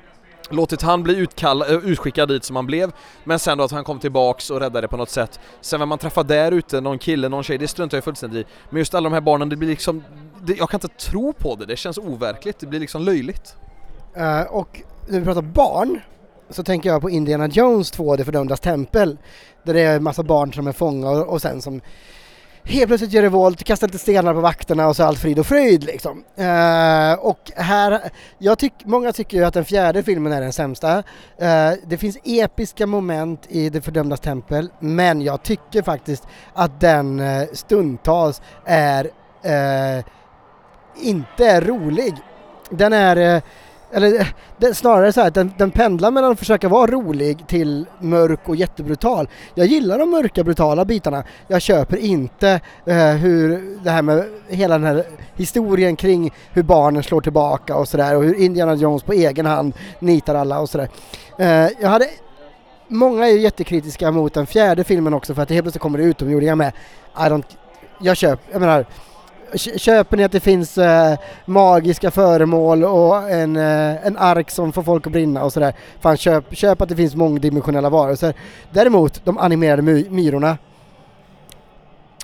[0.50, 2.92] låtit han bli utkall, eh, utskickad dit som han blev,
[3.24, 5.40] men sen då att han kom tillbaks och räddade på något sätt.
[5.60, 8.50] Sen vem man träffar där ute, någon kille, någon tjej, det struntar jag fullständigt i.
[8.70, 10.04] Men just alla de här barnen, det blir liksom,
[10.42, 13.56] det, jag kan inte tro på det, det känns overkligt, det blir liksom löjligt.
[14.16, 16.00] uh, och när vi pratar barn
[16.50, 19.18] så tänker jag på Indiana Jones 2, Det fördömdas tempel.
[19.64, 21.80] Där det är en massa barn som är fångar och sen som
[22.64, 25.46] helt plötsligt gör revolt, kastar lite stenar på vakterna och så är allt frid och
[25.46, 26.24] fröjd liksom.
[26.38, 28.00] Uh, och här,
[28.38, 30.98] jag tyck, många tycker ju att den fjärde filmen är den sämsta.
[30.98, 31.02] Uh,
[31.86, 37.48] det finns episka moment i Det fördömdas tempel, men jag tycker faktiskt att den eh,
[37.52, 39.10] stundtals är
[41.02, 42.14] inte är rolig.
[42.70, 43.42] Den är
[43.92, 44.26] eller eh,
[44.58, 48.48] det, snarare så här att den, den pendlar mellan att försöka vara rolig till mörk
[48.48, 49.28] och jättebrutal.
[49.54, 51.24] Jag gillar de mörka brutala bitarna.
[51.48, 55.04] Jag köper inte eh, hur det här med hela den här
[55.36, 59.74] historien kring hur barnen slår tillbaka och sådär och hur Indiana Jones på egen hand
[59.98, 60.88] nitar alla och sådär.
[61.38, 62.06] Eh, jag hade
[62.88, 66.04] Många är jättekritiska mot den fjärde filmen också för att det helt plötsligt kommer det
[66.04, 66.72] utomjordingar med.
[67.16, 67.44] I don't,
[68.00, 68.86] jag köper, jag menar
[69.56, 74.82] Köper ni att det finns eh, magiska föremål och en, eh, en ark som får
[74.82, 75.74] folk att brinna och sådär.
[76.00, 78.34] Fan köp, köp att det finns mångdimensionella varelser.
[78.70, 80.58] Däremot de animerade my myrorna.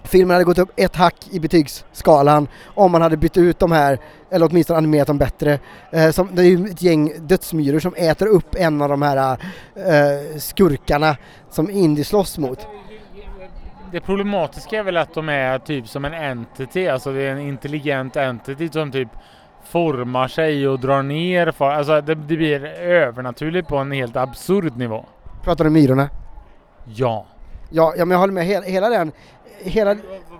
[0.04, 3.98] Filmen hade gått upp ett hack i betygsskalan om man hade bytt ut de här,
[4.30, 5.58] eller åtminstone animerat dem bättre.
[5.90, 9.38] Eh, som, det är ju ett gäng dödsmyror som äter upp en av de här
[9.74, 11.16] eh, skurkarna
[11.50, 12.66] som Indy slåss mot
[13.92, 17.38] det problematiska är väl att de är typ som en entity, alltså det är en
[17.38, 19.08] intelligent entity som typ
[19.64, 21.50] formar sig och drar ner.
[21.50, 25.06] För, alltså det, det blir övernaturligt på en helt absurd nivå.
[25.44, 26.08] Pratar du myrorna?
[26.84, 27.26] Ja.
[27.70, 28.44] Ja, ja men jag håller med.
[28.44, 29.12] Hela, hela den
[29.60, 29.96] hela...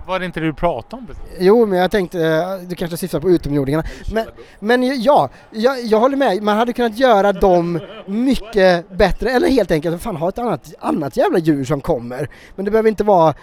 [0.08, 1.08] Var det inte det du pratade om?
[1.38, 3.84] Jo, men jag tänkte, eh, du kanske syftar på utomjordingarna.
[4.12, 4.26] Men,
[4.60, 6.42] men ja, jag, jag håller med.
[6.42, 11.16] Man hade kunnat göra dem mycket bättre, eller helt enkelt fan ha ett annat, annat
[11.16, 12.28] jävla djur som kommer.
[12.56, 13.34] Men det behöver inte vara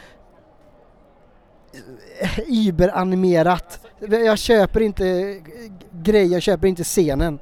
[2.20, 3.80] eh, überanimerat.
[4.00, 5.36] Jag köper inte eh,
[5.92, 7.40] grejer, jag köper inte scenen.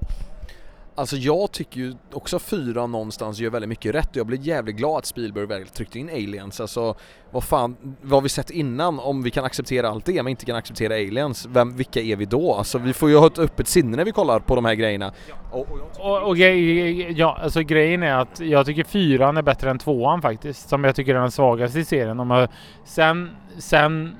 [0.95, 4.75] Alltså jag tycker ju också fyra någonstans gör väldigt mycket rätt och jag blir jävligt
[4.75, 6.61] glad att Spielberg väl tryckte in aliens.
[6.61, 6.95] Alltså
[7.31, 8.99] vad fan, vad har vi sett innan?
[8.99, 12.25] Om vi kan acceptera allt det men inte kan acceptera aliens, vem, vilka är vi
[12.25, 12.53] då?
[12.53, 15.13] Alltså vi får ju ha ett öppet sinne när vi kollar på de här grejerna.
[15.51, 19.79] Och, och, och, och ja, alltså grejen är att jag tycker fyran är bättre än
[19.79, 20.69] tvåan faktiskt.
[20.69, 22.47] Som jag tycker är den svagaste i serien.
[22.85, 24.15] Sen, sen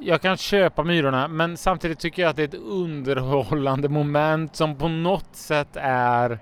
[0.00, 4.74] jag kan köpa Myrorna men samtidigt tycker jag att det är ett underhållande moment som
[4.76, 6.38] på något sätt är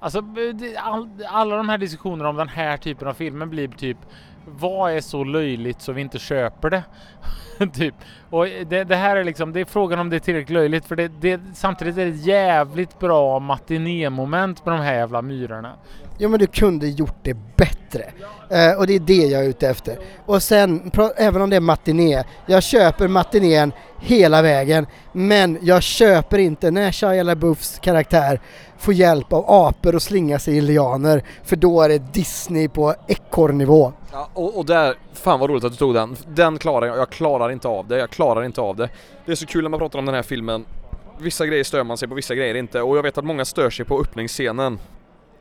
[0.00, 3.98] Alltså eh, all, alla de här diskussionerna om den här typen av filmer blir typ
[4.46, 6.82] Vad är så löjligt så vi inte köper det?
[7.72, 7.94] typ.
[8.30, 10.84] Och eh, det, det, här är liksom, det är frågan om det är tillräckligt löjligt
[10.84, 15.72] för det, det, samtidigt är det ett jävligt bra matinémoment med de här jävla myrorna.
[16.22, 18.04] Ja men du kunde gjort det bättre.
[18.50, 19.98] Eh, och det är det jag är ute efter.
[20.26, 24.86] Och sen, även om det är matiné, jag köper matinén hela vägen.
[25.12, 28.40] Men jag köper inte när Shia LaBeoufs karaktär
[28.78, 31.22] får hjälp av apor och slinga sig i lianer.
[31.44, 33.92] För då är det Disney på ekorrnivå.
[34.12, 36.16] Ja, och, och där, fan vad roligt att du tog den.
[36.28, 38.88] Den klarar jag, jag klarar inte av det, jag klarar inte av det.
[39.26, 40.64] Det är så kul när man pratar om den här filmen.
[41.18, 42.82] Vissa grejer stör man sig på, vissa grejer inte.
[42.82, 44.78] Och jag vet att många stör sig på öppningsscenen.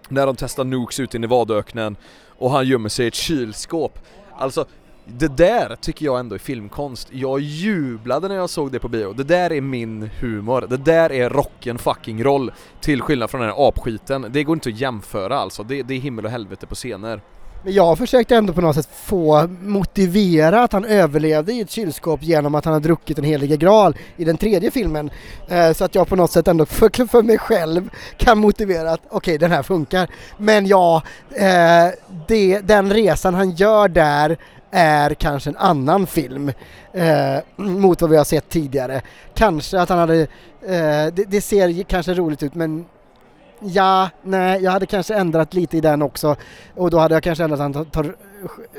[0.09, 1.95] När de testar nukes ute i Nevadaöknen
[2.27, 3.99] och han gömmer sig i ett kylskåp.
[4.37, 4.65] Alltså,
[5.05, 7.07] det där tycker jag ändå är filmkonst.
[7.11, 9.13] Jag jublade när jag såg det på bio.
[9.13, 10.65] Det där är min humor.
[10.69, 12.51] Det där är rocken fucking roll.
[12.81, 14.27] Till skillnad från den här apskiten.
[14.29, 15.63] Det går inte att jämföra alltså.
[15.63, 17.21] Det, det är himmel och helvete på scener.
[17.63, 22.23] Men jag försökte ändå på något sätt få motivera att han överlevde i ett kylskåp
[22.23, 25.09] genom att han har druckit en helig graal i den tredje filmen.
[25.47, 29.01] Eh, så att jag på något sätt ändå för, för mig själv kan motivera att
[29.05, 30.09] okej, okay, den här funkar.
[30.37, 31.03] Men ja,
[31.35, 31.87] eh,
[32.27, 34.37] det, den resan han gör där
[34.71, 36.51] är kanske en annan film
[36.93, 39.01] eh, mot vad vi har sett tidigare.
[39.33, 40.27] Kanske att han hade, eh,
[41.13, 42.85] det, det, ser kanske roligt ut men
[43.59, 46.35] ja, nej, jag hade kanske ändrat lite i den också
[46.75, 48.15] och då hade jag kanske ändrat att han tar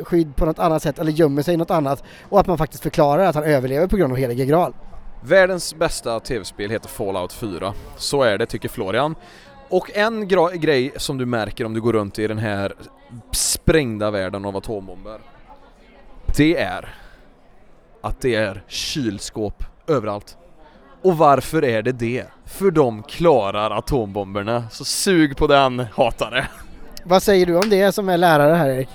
[0.05, 2.83] skydd på något annat sätt eller gömmer sig i något annat och att man faktiskt
[2.83, 4.75] förklarar att han överlever på grund av helige graal.
[5.23, 7.75] Världens bästa tv-spel heter Fallout 4.
[7.97, 9.15] Så är det tycker Florian.
[9.69, 12.75] Och en grej som du märker om du går runt i den här
[13.33, 15.21] sprängda världen av atombomber.
[16.37, 16.95] Det är
[18.01, 20.37] att det är kylskåp överallt.
[21.03, 22.27] Och varför är det det?
[22.47, 26.47] För de klarar atombomberna, så sug på den hatare!
[27.05, 28.89] Vad säger du om det som är lärare här Erik?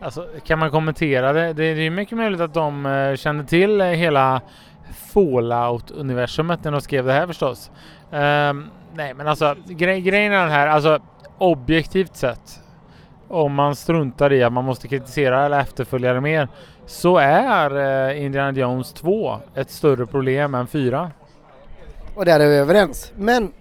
[0.00, 1.52] Alltså, kan man kommentera det?
[1.52, 4.40] Det är ju mycket möjligt att de uh, kände till uh, hela
[5.14, 7.70] Fallout-universumet när de skrev det här förstås.
[8.10, 10.98] Um, nej men alltså gre grejen är den här, alltså
[11.38, 12.60] objektivt sett
[13.28, 16.48] om man struntar i att man måste kritisera eller efterfölja det mer
[16.86, 17.76] så är
[18.10, 21.10] uh, Indiana Jones 2 ett större problem än 4.
[22.14, 23.12] Och där är vi överens.
[23.16, 23.52] Men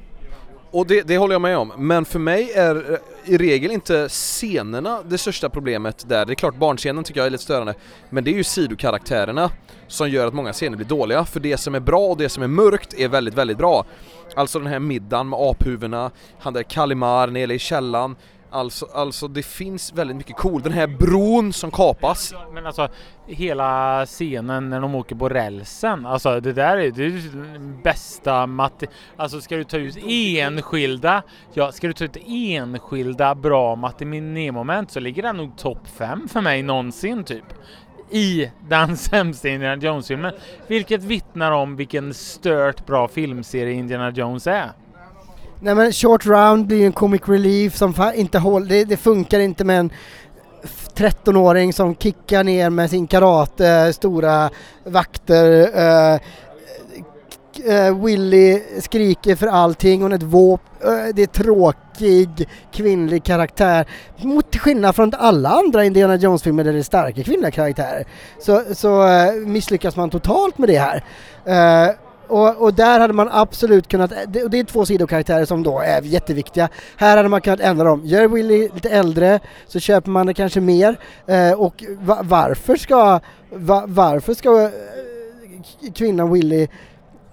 [0.74, 4.10] och det, det, håller jag med om, men för mig är eh, i regel inte
[4.10, 6.26] scenerna det största problemet där.
[6.26, 7.74] Det är klart barnscenen tycker jag är lite störande,
[8.10, 9.52] men det är ju sidokaraktärerna
[9.88, 11.26] som gör att många scener blir dåliga.
[11.26, 13.86] För det som är bra och det som är mörkt är väldigt, väldigt bra.
[14.36, 18.16] Alltså den här middagen med aphuvudena, han där Kalimar nere i källan,
[18.54, 20.62] Alltså, alltså det finns väldigt mycket cool.
[20.62, 22.34] Den här bron som kapas.
[22.54, 22.88] Men alltså
[23.28, 26.06] hela scenen när de åker på rälsen.
[26.06, 28.88] Alltså det där är det är bästa matte...
[29.18, 31.24] Alltså ska du ta ut enskilda...
[31.54, 36.42] Ja, ska du ta ut enskilda bra matinémoment så ligger den nog topp 5 för
[36.42, 37.46] mig någonsin typ
[38.10, 40.34] i den sämsta Indiana Jones-filmen.
[40.68, 44.72] Vilket vittnar om vilken stört bra filmserie Indiana Jones är.
[45.64, 49.64] Nej men Short Round blir en comic relief som inte håller, det, det funkar inte
[49.64, 49.92] med en
[50.96, 54.50] 13-åring som kickar ner med sin karate, stora
[54.84, 55.60] vakter.
[55.62, 56.20] Uh,
[57.70, 63.86] uh, Willy skriker för allting, hon är ett våp, uh, det är tråkig kvinnlig karaktär.
[64.18, 68.06] Mot skillnad från alla andra Indiana Jones-filmer där det är starka kvinnliga karaktärer
[68.40, 69.08] så, så
[69.46, 71.04] misslyckas man totalt med det här.
[72.28, 76.02] Och, och, där hade man absolut kunnat, det, det är två sidokaraktärer som då är
[76.02, 76.70] jätteviktiga.
[76.98, 78.02] Här hade man kunnat ändra dem.
[78.06, 81.00] Gör Willy lite äldre så köper man det kanske mer.
[81.28, 83.20] Eh, och va, varför ska,
[83.50, 84.70] va, varför ska eh,
[85.94, 86.68] kvinnan Willy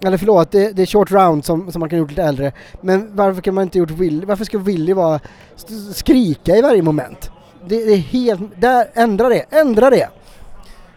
[0.05, 2.51] eller förlåt, det, det, är short round som, som man kan gjort lite äldre.
[2.81, 5.19] Men varför kan man inte gjort Willy, varför ska Willy vara
[5.93, 7.31] skrika i varje moment?
[7.67, 10.09] Det, det är helt, där, ändra det, ändra det!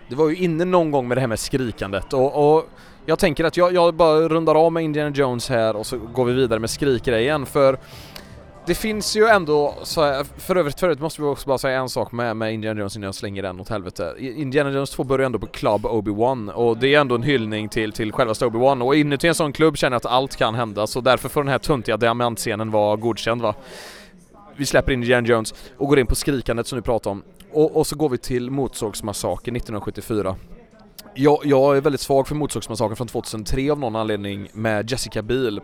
[0.09, 2.64] Det var ju inne någon gång med det här med skrikandet och, och
[3.07, 6.25] jag tänker att jag, jag bara rundar av med Indiana Jones här och så går
[6.25, 7.79] vi vidare med skrikgrejen för
[8.67, 11.89] det finns ju ändå, så här, för övrigt förut måste vi också bara säga en
[11.89, 14.15] sak med, med Indiana Jones innan jag slänger den åt helvete.
[14.19, 17.93] Indiana Jones 2 börjar ändå på Club Obi-Wan och det är ändå en hyllning till,
[17.93, 21.01] till självaste Obi-Wan och inuti en sån klubb känner jag att allt kan hända så
[21.01, 23.55] därför får den här tuntiga diamantscenen vara godkänd va.
[24.57, 27.87] Vi släpper Indiana Jones och går in på skrikandet som du pratade om och, och
[27.87, 30.37] så går vi till Motorsågsmassakern 1974
[31.15, 35.61] jag, jag är väldigt svag för Motorsågsmassakern från 2003 av någon anledning med Jessica Biel.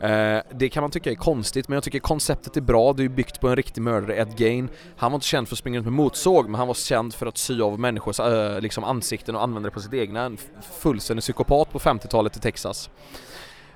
[0.00, 3.08] Eh, det kan man tycka är konstigt men jag tycker konceptet är bra, det är
[3.08, 4.68] byggt på en riktig mördare, Ed Gain.
[4.96, 7.26] Han var inte känd för att springa runt med motorsåg men han var känd för
[7.26, 10.20] att sy av människors äh, liksom ansikten och använda det på sitt egna.
[10.20, 10.38] En
[10.80, 12.90] fullständig psykopat på 50-talet i Texas.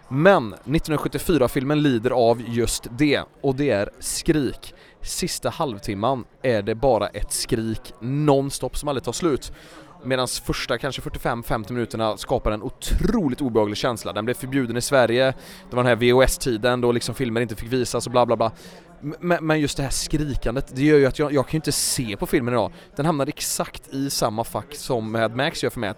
[0.09, 4.75] Men 1974-filmen lider av just det och det är skrik.
[5.05, 9.53] Sista halvtimman är det bara ett skrik nonstop som aldrig tar slut.
[10.05, 14.13] Medan första kanske 45-50 minuterna skapar en otroligt obehaglig känsla.
[14.13, 15.35] Den blev förbjuden i Sverige,
[15.71, 18.53] det var den här VHS-tiden då liksom filmer inte fick visas och bla bla bla.
[19.41, 22.17] Men just det här skrikandet, det gör ju att jag, jag kan ju inte se
[22.17, 22.73] på filmen idag.
[22.97, 25.95] Den hamnar exakt i samma fack som Mad Max gör för mig.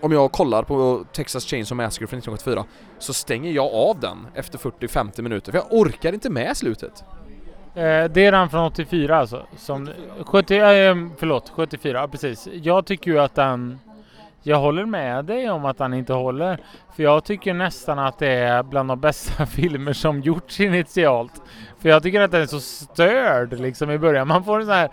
[0.00, 2.64] Om jag kollar på Texas Chainsaw Massacre från 1974
[2.98, 7.04] så stänger jag av den efter 40-50 minuter för jag orkar inte med slutet.
[7.74, 9.46] Eh, det är den från 84 alltså.
[9.56, 9.90] Som,
[10.26, 12.48] 70, eh, förlåt, 74, precis.
[12.52, 13.78] Jag tycker ju att den...
[14.44, 16.58] Jag håller med dig om att den inte håller.
[16.96, 21.42] För jag tycker nästan att det är bland de bästa filmer som gjorts initialt.
[21.78, 24.28] För jag tycker att den är så störd liksom i början.
[24.28, 24.90] Man får en sån här...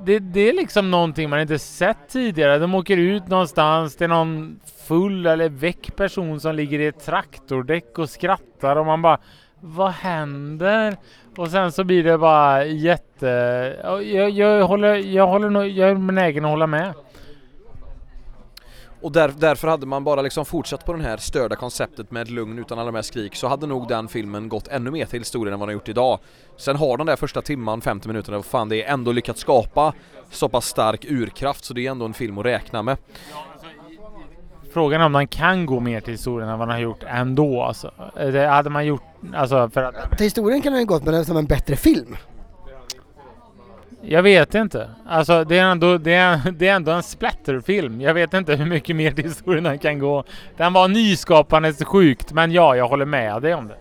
[0.00, 2.58] Det, det är liksom någonting man inte sett tidigare.
[2.58, 7.04] De åker ut någonstans, det är någon full eller väck person som ligger i ett
[7.04, 9.18] traktordäck och skrattar och man bara
[9.60, 10.96] Vad händer?
[11.40, 13.26] Och sen så blir det bara jätte...
[14.02, 16.94] Jag, jag håller, jag håller nog, jag är benägen att hålla med.
[19.00, 22.58] Och där, därför hade man bara liksom fortsatt på det här störda konceptet med lugn
[22.58, 25.54] utan alla de här skrik så hade nog den filmen gått ännu mer till historien
[25.54, 26.18] än vad den gjort idag.
[26.56, 29.92] Sen har den där första timman, 50 minuterna, fan det är ändå lyckats skapa
[30.30, 32.96] så pass stark urkraft så det är ändå en film att räkna med.
[34.72, 37.62] Frågan är om den kan gå mer till historien än vad den har gjort ändå
[37.62, 37.90] alltså.
[38.14, 39.02] Det hade man gjort,
[39.34, 40.16] alltså för att...
[40.16, 42.16] Till historien kan den gått men som en bättre film.
[44.02, 44.90] Jag vet inte.
[45.06, 48.00] Alltså det är ändå, det är, det är ändå en splatterfilm.
[48.00, 50.24] Jag vet inte hur mycket mer till historien den kan gå.
[50.56, 53.76] Den var nyskapande sjukt men ja, jag håller med dig om det.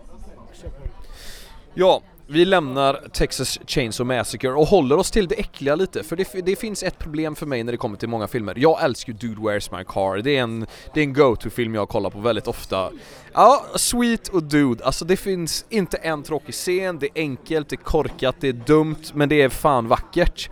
[1.74, 2.02] Ja,
[2.32, 6.56] vi lämnar Texas Chainsaw Massacre och håller oss till det äckliga lite, för det, det
[6.56, 8.54] finns ett problem för mig när det kommer till många filmer.
[8.58, 12.10] Jag älskar Dude Where's My Car, det är en, det är en go-to-film jag kollar
[12.10, 12.92] på väldigt ofta.
[13.34, 17.76] Ja, Sweet och Dude, alltså det finns inte en tråkig scen, det är enkelt, det
[17.76, 20.50] är korkat, det är dumt, men det är fan vackert.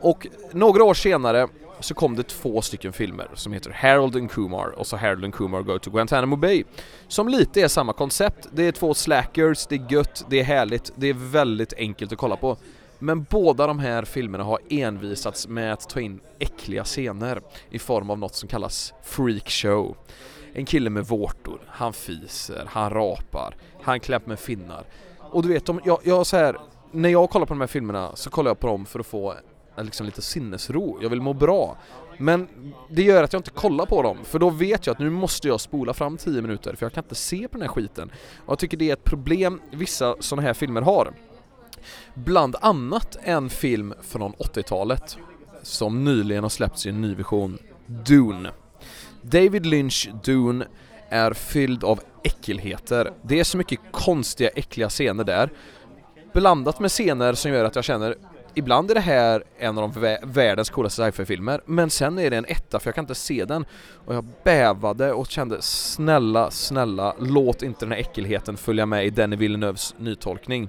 [0.00, 1.48] Och några år senare
[1.80, 5.34] så kom det två stycken filmer som heter Harold and Kumar och så Harold and
[5.34, 6.64] Kumar Go to Guantanamo Bay.
[7.08, 8.48] Som lite är samma koncept.
[8.52, 12.18] Det är två slackers, det är gött, det är härligt, det är väldigt enkelt att
[12.18, 12.56] kolla på.
[12.98, 18.10] Men båda de här filmerna har envisats med att ta in äckliga scener i form
[18.10, 19.96] av något som kallas freakshow.
[20.52, 24.84] En kille med vårtor, han fiser, han rapar, han klär med finnar.
[25.18, 26.56] Och du vet, jag, jag så här,
[26.92, 29.34] när jag kollar på de här filmerna så kollar jag på dem för att få
[29.76, 31.76] liksom lite sinnesro, jag vill må bra.
[32.18, 32.48] Men
[32.88, 35.48] det gör att jag inte kollar på dem, för då vet jag att nu måste
[35.48, 38.10] jag spola fram 10 minuter för jag kan inte se på den här skiten.
[38.46, 41.12] Och jag tycker det är ett problem vissa sådana här filmer har.
[42.14, 45.18] Bland annat en film från 80-talet
[45.62, 48.50] som nyligen har släppts i en ny vision, Dune.
[49.22, 50.66] David Lynch Dune
[51.08, 53.12] är fylld av äckelheter.
[53.22, 55.50] Det är så mycket konstiga, äckliga scener där.
[56.32, 58.16] Blandat med scener som gör att jag känner
[58.54, 62.44] ibland är det här en av de världens coolaste sci-fi-filmer, men sen är det en
[62.44, 63.64] etta för jag kan inte se den.
[64.06, 69.10] Och jag bävade och kände snälla, snälla, låt inte den här äckelheten följa med i
[69.10, 70.68] Denny Villeneuves nytolkning.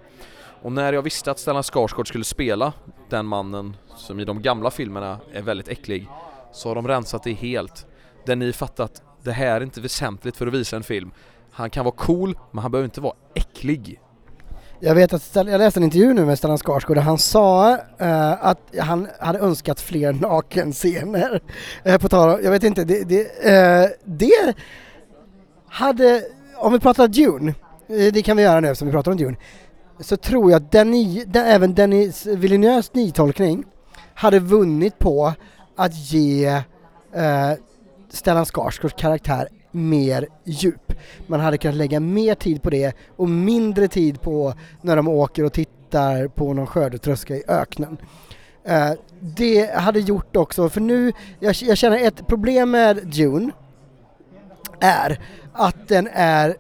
[0.62, 2.74] Och när jag visste att Stellan Skarsgård skulle spela
[3.10, 6.08] den mannen som i de gamla filmerna är väldigt äcklig,
[6.52, 7.88] så har de rensat det helt.
[8.26, 11.12] Där ni fattat, det här är inte väsentligt för att visa en film.
[11.52, 14.01] Han kan vara cool, men han behöver inte vara äcklig.
[14.84, 18.46] Jag vet att jag läste en intervju nu med Stellan Skarsgård och han sa eh,
[18.46, 21.42] att han hade önskat fler nakenscener.
[21.84, 24.56] Eh, på tal jag vet inte, det, det, eh, det
[25.68, 26.24] hade,
[26.56, 27.54] om vi pratar Dune,
[27.88, 29.38] eh, det kan vi göra nu eftersom vi pratar om Dune,
[30.00, 30.92] så tror jag att den,
[31.26, 33.64] den, även Denis Villeneuves nytolkning
[34.14, 35.34] hade vunnit på
[35.76, 36.46] att ge
[37.14, 37.52] eh,
[38.10, 40.94] Stellan Skarsgårds karaktär mer djup.
[41.28, 45.44] Man hade kunnat lägga mer tid på det och mindre tid på när de åker
[45.44, 47.98] och tittar på någon skördetröska i öknen.
[48.70, 53.52] Uh, det hade gjort också, för nu, jag, jag känner ett problem med Dune
[54.80, 55.20] är
[55.54, 56.56] att den är,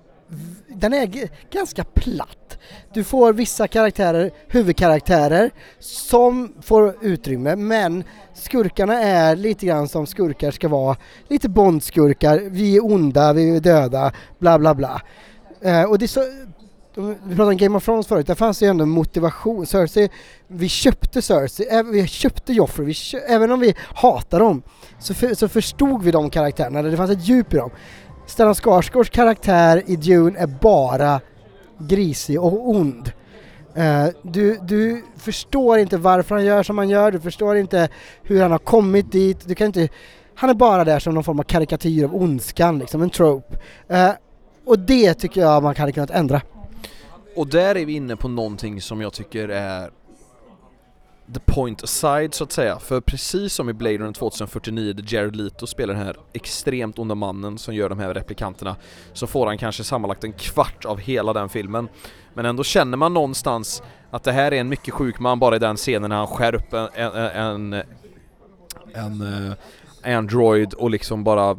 [0.81, 2.57] den är ganska platt.
[2.93, 8.03] Du får vissa karaktärer, huvudkaraktärer, som får utrymme men
[8.33, 10.97] skurkarna är lite grann som skurkar ska vara.
[11.27, 15.01] Lite Bondskurkar, vi är onda, vi är döda, bla bla bla.
[15.61, 16.21] Eh, och det är så,
[16.95, 19.65] vi pratade om Game of Thrones förut, där fanns det ju ändå motivation.
[19.65, 20.09] Cersei,
[20.47, 24.61] vi köpte Cersei, vi köpte Joffrey, vi köpte, även om vi hatar dem
[24.99, 27.71] så, för, så förstod vi de karaktärerna, det fanns ett djup i dem.
[28.31, 31.21] Stellan Skarsgårds karaktär i Dune är bara
[31.77, 33.11] grisig och ond.
[33.77, 37.89] Uh, du, du förstår inte varför han gör som han gör, du förstår inte
[38.23, 39.89] hur han har kommit dit, du kan inte...
[40.35, 43.57] Han är bara där som någon form av karikatyr av ondskan, liksom en trope.
[43.91, 44.11] Uh,
[44.65, 46.41] och det tycker jag man hade kunnat ändra.
[47.35, 49.89] Och där är vi inne på någonting som jag tycker är
[51.33, 52.79] the point aside så att säga.
[52.79, 57.15] För precis som i Blade Runner 2049 där Jared Leto spelar den här extremt onda
[57.15, 58.75] mannen som gör de här replikanterna
[59.13, 61.89] så får han kanske sammanlagt en kvart av hela den filmen.
[62.33, 65.59] Men ändå känner man någonstans att det här är en mycket sjuk man bara i
[65.59, 67.83] den scenen när han skär upp en, en, en,
[68.93, 69.53] en uh,
[70.17, 71.57] Android och liksom bara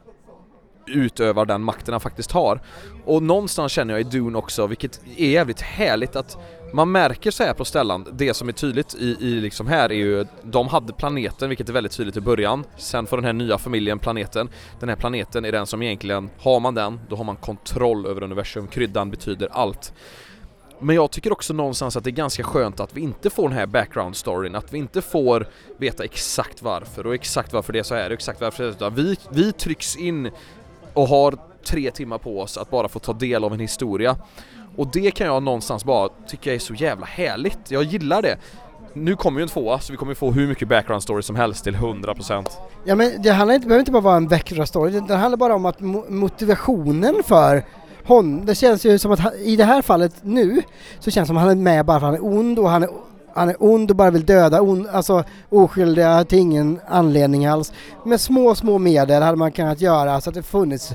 [0.87, 2.61] utövar den makten han faktiskt har.
[3.05, 6.39] Och någonstans känner jag i Dune också, vilket är jävligt härligt att
[6.73, 9.97] man märker så här på Stellan, det som är tydligt i, i liksom här är
[9.97, 13.59] ju, de hade planeten vilket är väldigt tydligt i början, sen får den här nya
[13.59, 14.49] familjen planeten,
[14.81, 18.23] den här planeten är den som egentligen, har man den, då har man kontroll över
[18.23, 19.93] universum, kryddan betyder allt.
[20.81, 23.59] Men jag tycker också någonstans att det är ganska skönt att vi inte får den
[23.59, 25.47] här background storyn, att vi inte får
[25.77, 28.73] veta exakt varför och exakt varför det är så här och exakt varför det är
[28.79, 28.91] så här.
[28.91, 30.31] Vi, vi trycks in
[30.95, 34.17] och har tre timmar på oss att bara få ta del av en historia.
[34.77, 37.59] Och det kan jag någonstans bara tycka är så jävla härligt.
[37.69, 38.37] Jag gillar det.
[38.95, 41.65] Nu kommer ju en tvåa så vi kommer få hur mycket background story som helst
[41.65, 42.47] till 100%.
[42.85, 45.55] Ja men det handlar inte, behöver inte bara vara en background story, det handlar bara
[45.55, 47.65] om att motivationen för
[48.05, 50.63] hon, det känns ju som att han, i det här fallet nu
[51.01, 52.71] så känns det som att han är med bara för att han är ond och
[52.71, 52.89] han är,
[53.35, 57.73] han är ond och bara vill döda on, alltså oskyldiga till ingen anledning alls.
[58.05, 60.93] Med små, små medel hade man kunnat göra så att det funnits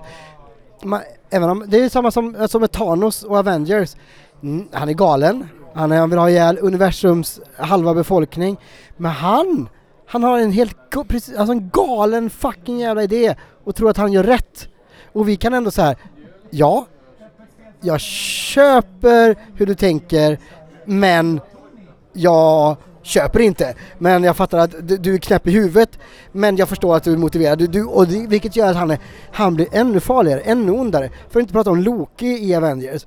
[0.84, 3.96] man, även om, det är samma som, som med Thanos och Avengers.
[4.44, 8.58] Mm, han är galen, han, är, han vill ha ihjäl universums halva befolkning.
[8.98, 9.70] Men han,
[10.06, 14.24] han har en helt alltså en galen fucking jävla idé och tror att han gör
[14.24, 14.68] rätt.
[15.14, 15.96] Och vi kan ändå så här,
[16.50, 16.86] ja,
[17.82, 20.40] jag köper hur du tänker,
[20.86, 21.42] men
[22.14, 23.76] jag köper inte.
[23.98, 26.00] Men jag fattar att du, du är knäpp i huvudet,
[26.32, 27.60] men jag förstår att du är motiverad.
[27.60, 29.00] Du, du, och det, vilket gör att han, är,
[29.32, 31.10] han blir ännu farligare, ännu ondare.
[31.30, 33.06] För att inte prata om Loki i Avengers.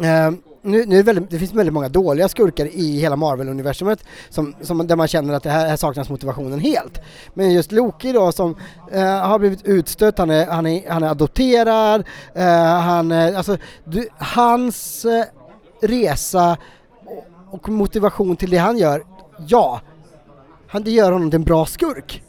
[0.00, 4.04] Uh, nu, nu är det, väldigt, det finns väldigt många dåliga skurkar i hela Marvel-universumet
[4.28, 7.00] som, som, där man känner att det här, här saknas motivationen helt.
[7.34, 8.56] Men just Loki då som
[8.92, 12.04] eh, har blivit utstött, han är, han är, han är adopterad,
[12.34, 15.24] eh, han, alltså, du, hans eh,
[15.82, 16.56] resa
[17.54, 19.04] och, motivation till det han gör,
[19.46, 19.80] ja,
[20.66, 22.22] han, det gör honom till en bra skurk.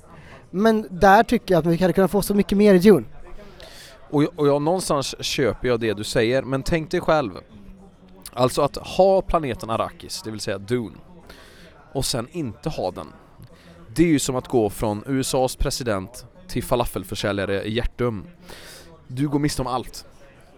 [0.52, 3.06] Men där tycker jag att vi hade kunnat få så mycket mer i Dune.
[4.10, 7.32] Och, jag- och jag någonstans köper jag det du säger, men tänk dig själv.
[8.34, 10.96] Alltså att ha planeten Arrakis, det vill säga Dune,
[11.94, 13.08] och sen inte ha den.
[13.96, 18.26] Det är ju som att gå från USAs president till falafelförsäljare i Hjärtum.
[19.08, 20.06] Du går miste om allt.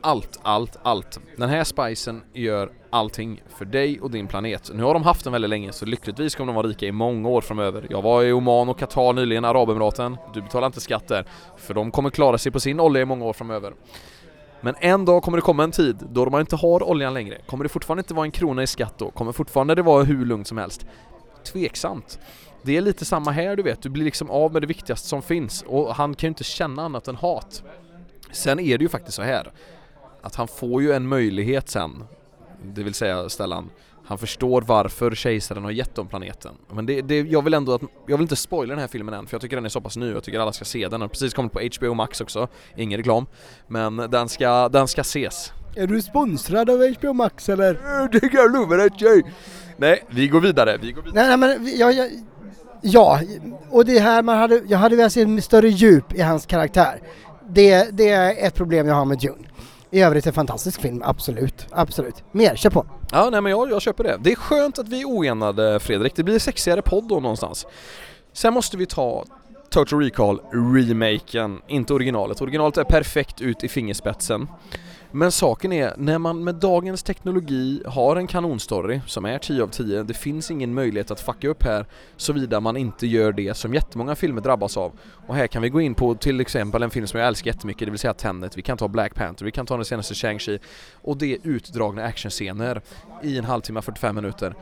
[0.02, 1.20] Allt, allt, allt.
[1.38, 4.72] Den här spicen gör allting för dig och din planet.
[4.74, 7.30] Nu har de haft den väldigt länge så lyckligtvis kommer de vara rika i många
[7.30, 7.88] år framöver.
[7.90, 10.18] Jag var i Oman och Qatar nyligen, Arabemiraten.
[10.34, 11.26] Du betalar inte skatt där.
[11.58, 13.74] För de kommer klara sig på sin olja i många år framöver.
[14.62, 17.38] Men en dag kommer det komma en tid då man inte har oljan längre.
[17.46, 19.12] Kommer det fortfarande inte vara en krona i skatt då?
[19.12, 20.86] Kommer fortfarande det vara hur lugnt som helst?
[21.52, 22.20] Tveksamt.
[22.64, 25.22] Det är lite samma här du vet, du blir liksom av med det viktigaste som
[25.22, 27.64] finns och han kan ju inte känna annat än hat.
[28.32, 29.52] Sen är det ju faktiskt så här
[30.22, 32.04] att han får ju en möjlighet sen,
[32.64, 33.70] det vill säga Stellan,
[34.08, 36.52] han förstår varför kejsaren har gett dem planeten.
[36.74, 39.28] Men det, det, jag vill ändå att, jag vill inte spoila den här filmen än
[39.28, 40.92] för jag tycker den är så pass ny, jag tycker alla ska se den.
[40.92, 43.26] Den har precis kommit på HBO Max också, ingen reklam.
[43.68, 45.54] Men den ska, den ska ses.
[45.76, 47.74] Är du sponsrad av HBO Max eller?
[48.12, 49.24] Det kan jag lova dig!
[49.78, 51.28] Nej, vi går vidare, vi går vidare.
[51.28, 52.10] Nej, nej men jag, jag,
[52.82, 53.20] ja,
[53.70, 57.02] och det här man hade, jag hade velat se en större djup i hans karaktär.
[57.50, 59.47] Det, det är ett problem jag har med Dune.
[59.92, 62.24] I övrigt en fantastisk film, absolut, absolut.
[62.32, 62.86] Mer, kör på.
[63.12, 64.18] Ja, nej men jag, jag köper det.
[64.22, 67.66] Det är skönt att vi är oenade Fredrik, det blir sexigare podd då någonstans.
[68.34, 69.26] Sen måste vi ta
[69.70, 72.42] Total Recall remaken, inte originalet.
[72.42, 74.48] Originalet är perfekt ut i fingerspetsen.
[75.12, 79.68] Men saken är, när man med dagens teknologi har en kanonstory som är 10 av
[79.68, 81.86] 10, det finns ingen möjlighet att fucka upp här
[82.18, 84.92] såvida man inte gör det som jättemånga filmer drabbas av.
[85.28, 87.86] Och här kan vi gå in på till exempel en film som jag älskar jättemycket,
[87.88, 90.60] det vill säga Tenet, vi kan ta Black Panther, vi kan ta den senaste Shang-Chi
[91.02, 92.82] och det är utdragna actionscener
[93.24, 94.56] i en halvtimme, 45 minuter.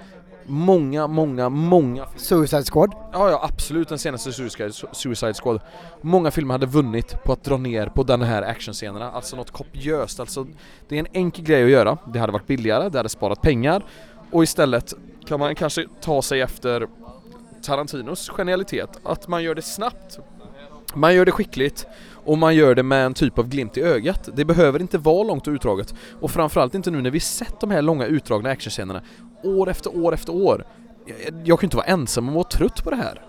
[0.48, 2.92] Många, många, många Suicide Squad.
[3.14, 5.62] Ja, ja absolut den senaste Suicide, Suicide Squad.
[6.02, 10.20] Många filmer hade vunnit på att dra ner på den här actionscenerna, alltså något kopiöst.
[10.20, 10.48] Alltså,
[10.88, 11.98] det är en enkel grej att göra.
[12.14, 13.84] Det hade varit billigare, det hade sparat pengar
[14.32, 14.94] och istället
[15.26, 16.88] kan man kanske ta sig efter
[17.64, 20.20] Tarantinos genialitet, att man gör det snabbt.
[20.94, 21.88] Man gör det skickligt
[22.26, 24.30] och man gör det med en typ av glimt i ögat.
[24.34, 27.72] Det behöver inte vara långt och utdraget och framförallt inte nu när vi sett de
[27.72, 29.02] här långa utdragna actionscenerna
[29.48, 30.66] år efter år efter år.
[31.06, 33.22] Jag, jag kan inte vara ensam om att vara trött på det här.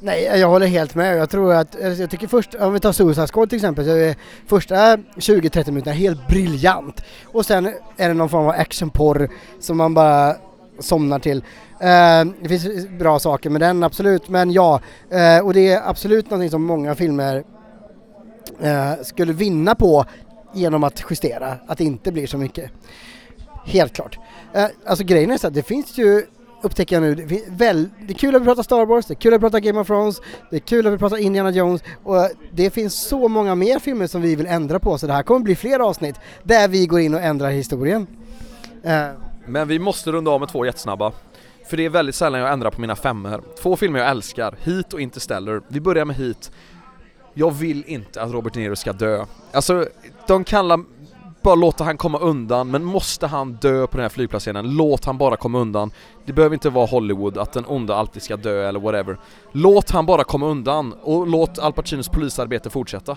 [0.00, 1.16] Nej, jag håller helt med.
[1.16, 4.16] Jag tror att, jag tycker först, om vi tar Suicide Squad till exempel, så är
[4.46, 7.00] första 20-30 minuterna helt briljant.
[7.24, 7.66] Och sen
[7.96, 9.28] är det någon form av actionporr
[9.60, 10.36] som man bara
[10.78, 11.36] somnar till.
[11.36, 14.80] Uh, det finns bra saker med den, absolut, men ja.
[15.12, 17.44] uh, och det är absolut någonting som många filmer
[18.64, 20.04] uh, skulle vinna på
[20.52, 22.70] genom att justera, att det inte blir så mycket.
[23.66, 24.18] Helt klart.
[24.52, 26.22] Eh, alltså grejen är så att det finns ju
[26.62, 29.16] upptäcker jag nu, det, väl, det är kul att vi pratar Star Wars, det är
[29.16, 31.82] kul att vi pratar Game of Thrones, det är kul att vi pratar Indiana Jones
[32.04, 35.12] och eh, det finns så många mer filmer som vi vill ändra på så det
[35.12, 38.06] här kommer bli fler avsnitt där vi går in och ändrar historien.
[38.82, 39.06] Eh,
[39.46, 41.12] Men vi måste runda av med två jättesnabba.
[41.68, 43.42] För det är väldigt sällan jag ändrar på mina femmor.
[43.62, 45.62] Två filmer jag älskar, Heat och Interstellar.
[45.68, 46.50] Vi börjar med Heat.
[47.34, 49.24] Jag vill inte att Robert De Niro ska dö.
[49.52, 49.86] Alltså,
[50.26, 50.84] de kallar
[51.46, 55.18] bara låta han komma undan, men måste han dö på den här flygplatsscenen, låt han
[55.18, 55.90] bara komma undan.
[56.24, 59.16] Det behöver inte vara Hollywood, att den onda alltid ska dö eller whatever.
[59.52, 63.16] Låt han bara komma undan och låt Al Pacinos polisarbete fortsätta.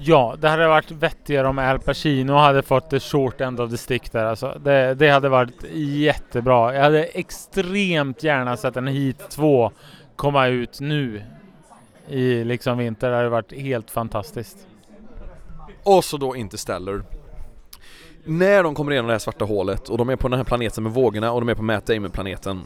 [0.00, 3.76] Ja, det hade varit vettigare om Al Pacino hade fått the short end of the
[3.76, 4.58] stick där alltså.
[4.64, 6.74] Det, det hade varit jättebra.
[6.74, 9.70] Jag hade extremt gärna sett en Heat 2
[10.16, 11.22] komma ut nu
[12.08, 13.10] i liksom vinter.
[13.10, 14.66] Det hade varit helt fantastiskt.
[15.82, 17.02] Och så då Interstellar.
[18.24, 20.82] När de kommer igenom det här svarta hålet och de är på den här planeten
[20.82, 22.60] med vågorna och de är på Matt Damon-planeten.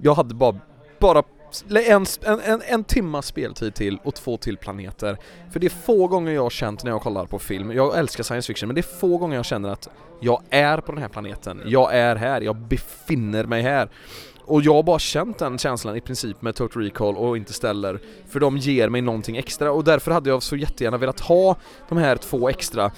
[0.00, 0.58] Jag hade bara,
[0.98, 1.22] bara
[1.70, 5.16] en, en, en, en timmas speltid till och två till planeter.
[5.52, 8.24] För det är få gånger jag har känt när jag kollar på film, jag älskar
[8.24, 9.88] science fiction, men det är få gånger jag känner att
[10.20, 13.88] jag är på den här planeten, jag är här, jag befinner mig här.
[14.44, 18.40] Och jag har bara känt den känslan i princip med Total Recall och Interstellar För
[18.40, 21.56] de ger mig någonting extra och därför hade jag så jättegärna velat ha
[21.88, 22.92] de här två extra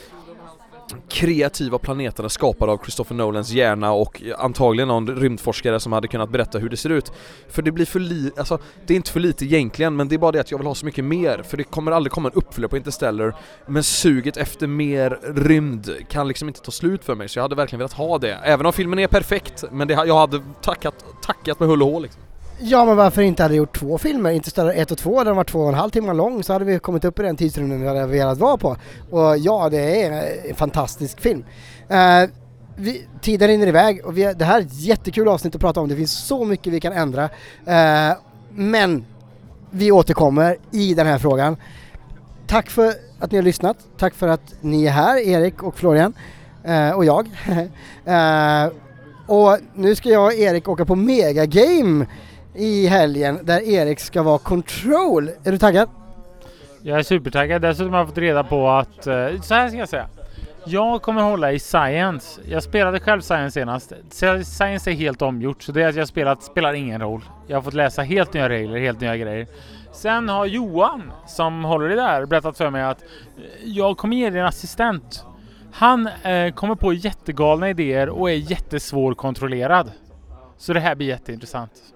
[1.09, 6.59] kreativa planeterna skapade av Christopher Nolans hjärna och antagligen någon rymdforskare som hade kunnat berätta
[6.59, 7.13] hur det ser ut.
[7.49, 10.19] För det blir för lite, alltså det är inte för lite egentligen men det är
[10.19, 12.35] bara det att jag vill ha så mycket mer för det kommer aldrig komma en
[12.35, 13.35] uppföljare på Interstellar
[13.67, 17.55] men suget efter mer rymd kan liksom inte ta slut för mig så jag hade
[17.55, 18.41] verkligen velat ha det.
[18.45, 22.01] Även om filmen är perfekt men det, jag hade tackat, tackat med hull och hår
[22.01, 22.23] liksom.
[22.59, 24.31] Ja men varför inte hade gjort två filmer?
[24.31, 26.65] Inte större ett och 2, den var två och en halv timme lång så hade
[26.65, 28.77] vi kommit upp i den tidsrymden vi hade velat vara på.
[29.11, 30.13] Och ja, det är
[30.49, 31.45] en fantastisk film.
[31.91, 32.31] Uh,
[32.77, 35.89] vi, tiden rinner iväg och vi, det här är ett jättekul avsnitt att prata om.
[35.89, 37.25] Det finns så mycket vi kan ändra.
[37.25, 38.17] Uh,
[38.51, 39.05] men
[39.71, 41.57] vi återkommer i den här frågan.
[42.47, 43.77] Tack för att ni har lyssnat.
[43.99, 46.15] Tack för att ni är här, Erik och Florian.
[46.69, 47.29] Uh, och jag.
[49.27, 52.07] och nu ska jag och Erik åka på Mega Game
[52.55, 55.31] i helgen där Erik ska vara control.
[55.45, 55.89] Är du taggad?
[56.83, 57.63] Jag är supertaggad.
[57.63, 60.09] Dessutom har jag fått reda på att, eh, så här ska jag säga.
[60.67, 62.41] Jag kommer hålla i Science.
[62.49, 63.93] Jag spelade själv Science senast.
[64.45, 67.25] Science är helt omgjort så det att jag spelat spelar ingen roll.
[67.47, 69.47] Jag har fått läsa helt nya regler, helt nya grejer.
[69.93, 73.09] Sen har Johan som håller i där berättat för mig att eh,
[73.65, 75.25] jag kommer ge dig en assistent.
[75.73, 79.93] Han eh, kommer på jättegalna idéer och är jättesvårkontrollerad.
[80.57, 81.94] Så det här blir jätteintressant.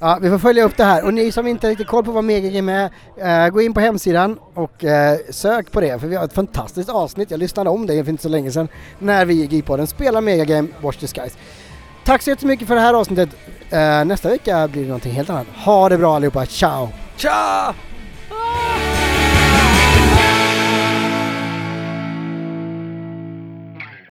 [0.00, 2.12] Ja, vi får följa upp det här och ni som inte har riktigt koll på
[2.12, 4.90] vad Megagame är, uh, gå in på hemsidan och uh,
[5.30, 8.22] sök på det för vi har ett fantastiskt avsnitt, jag lyssnade om det för inte
[8.22, 8.68] så länge sedan,
[8.98, 11.38] när vi i Geekpodden spelar Megagame Watch the Skies.
[12.04, 13.28] Tack så jättemycket för det här avsnittet.
[13.72, 15.46] Uh, nästa vecka blir det någonting helt annat.
[15.64, 16.88] Ha det bra allihopa, ciao!
[17.16, 17.74] Tja!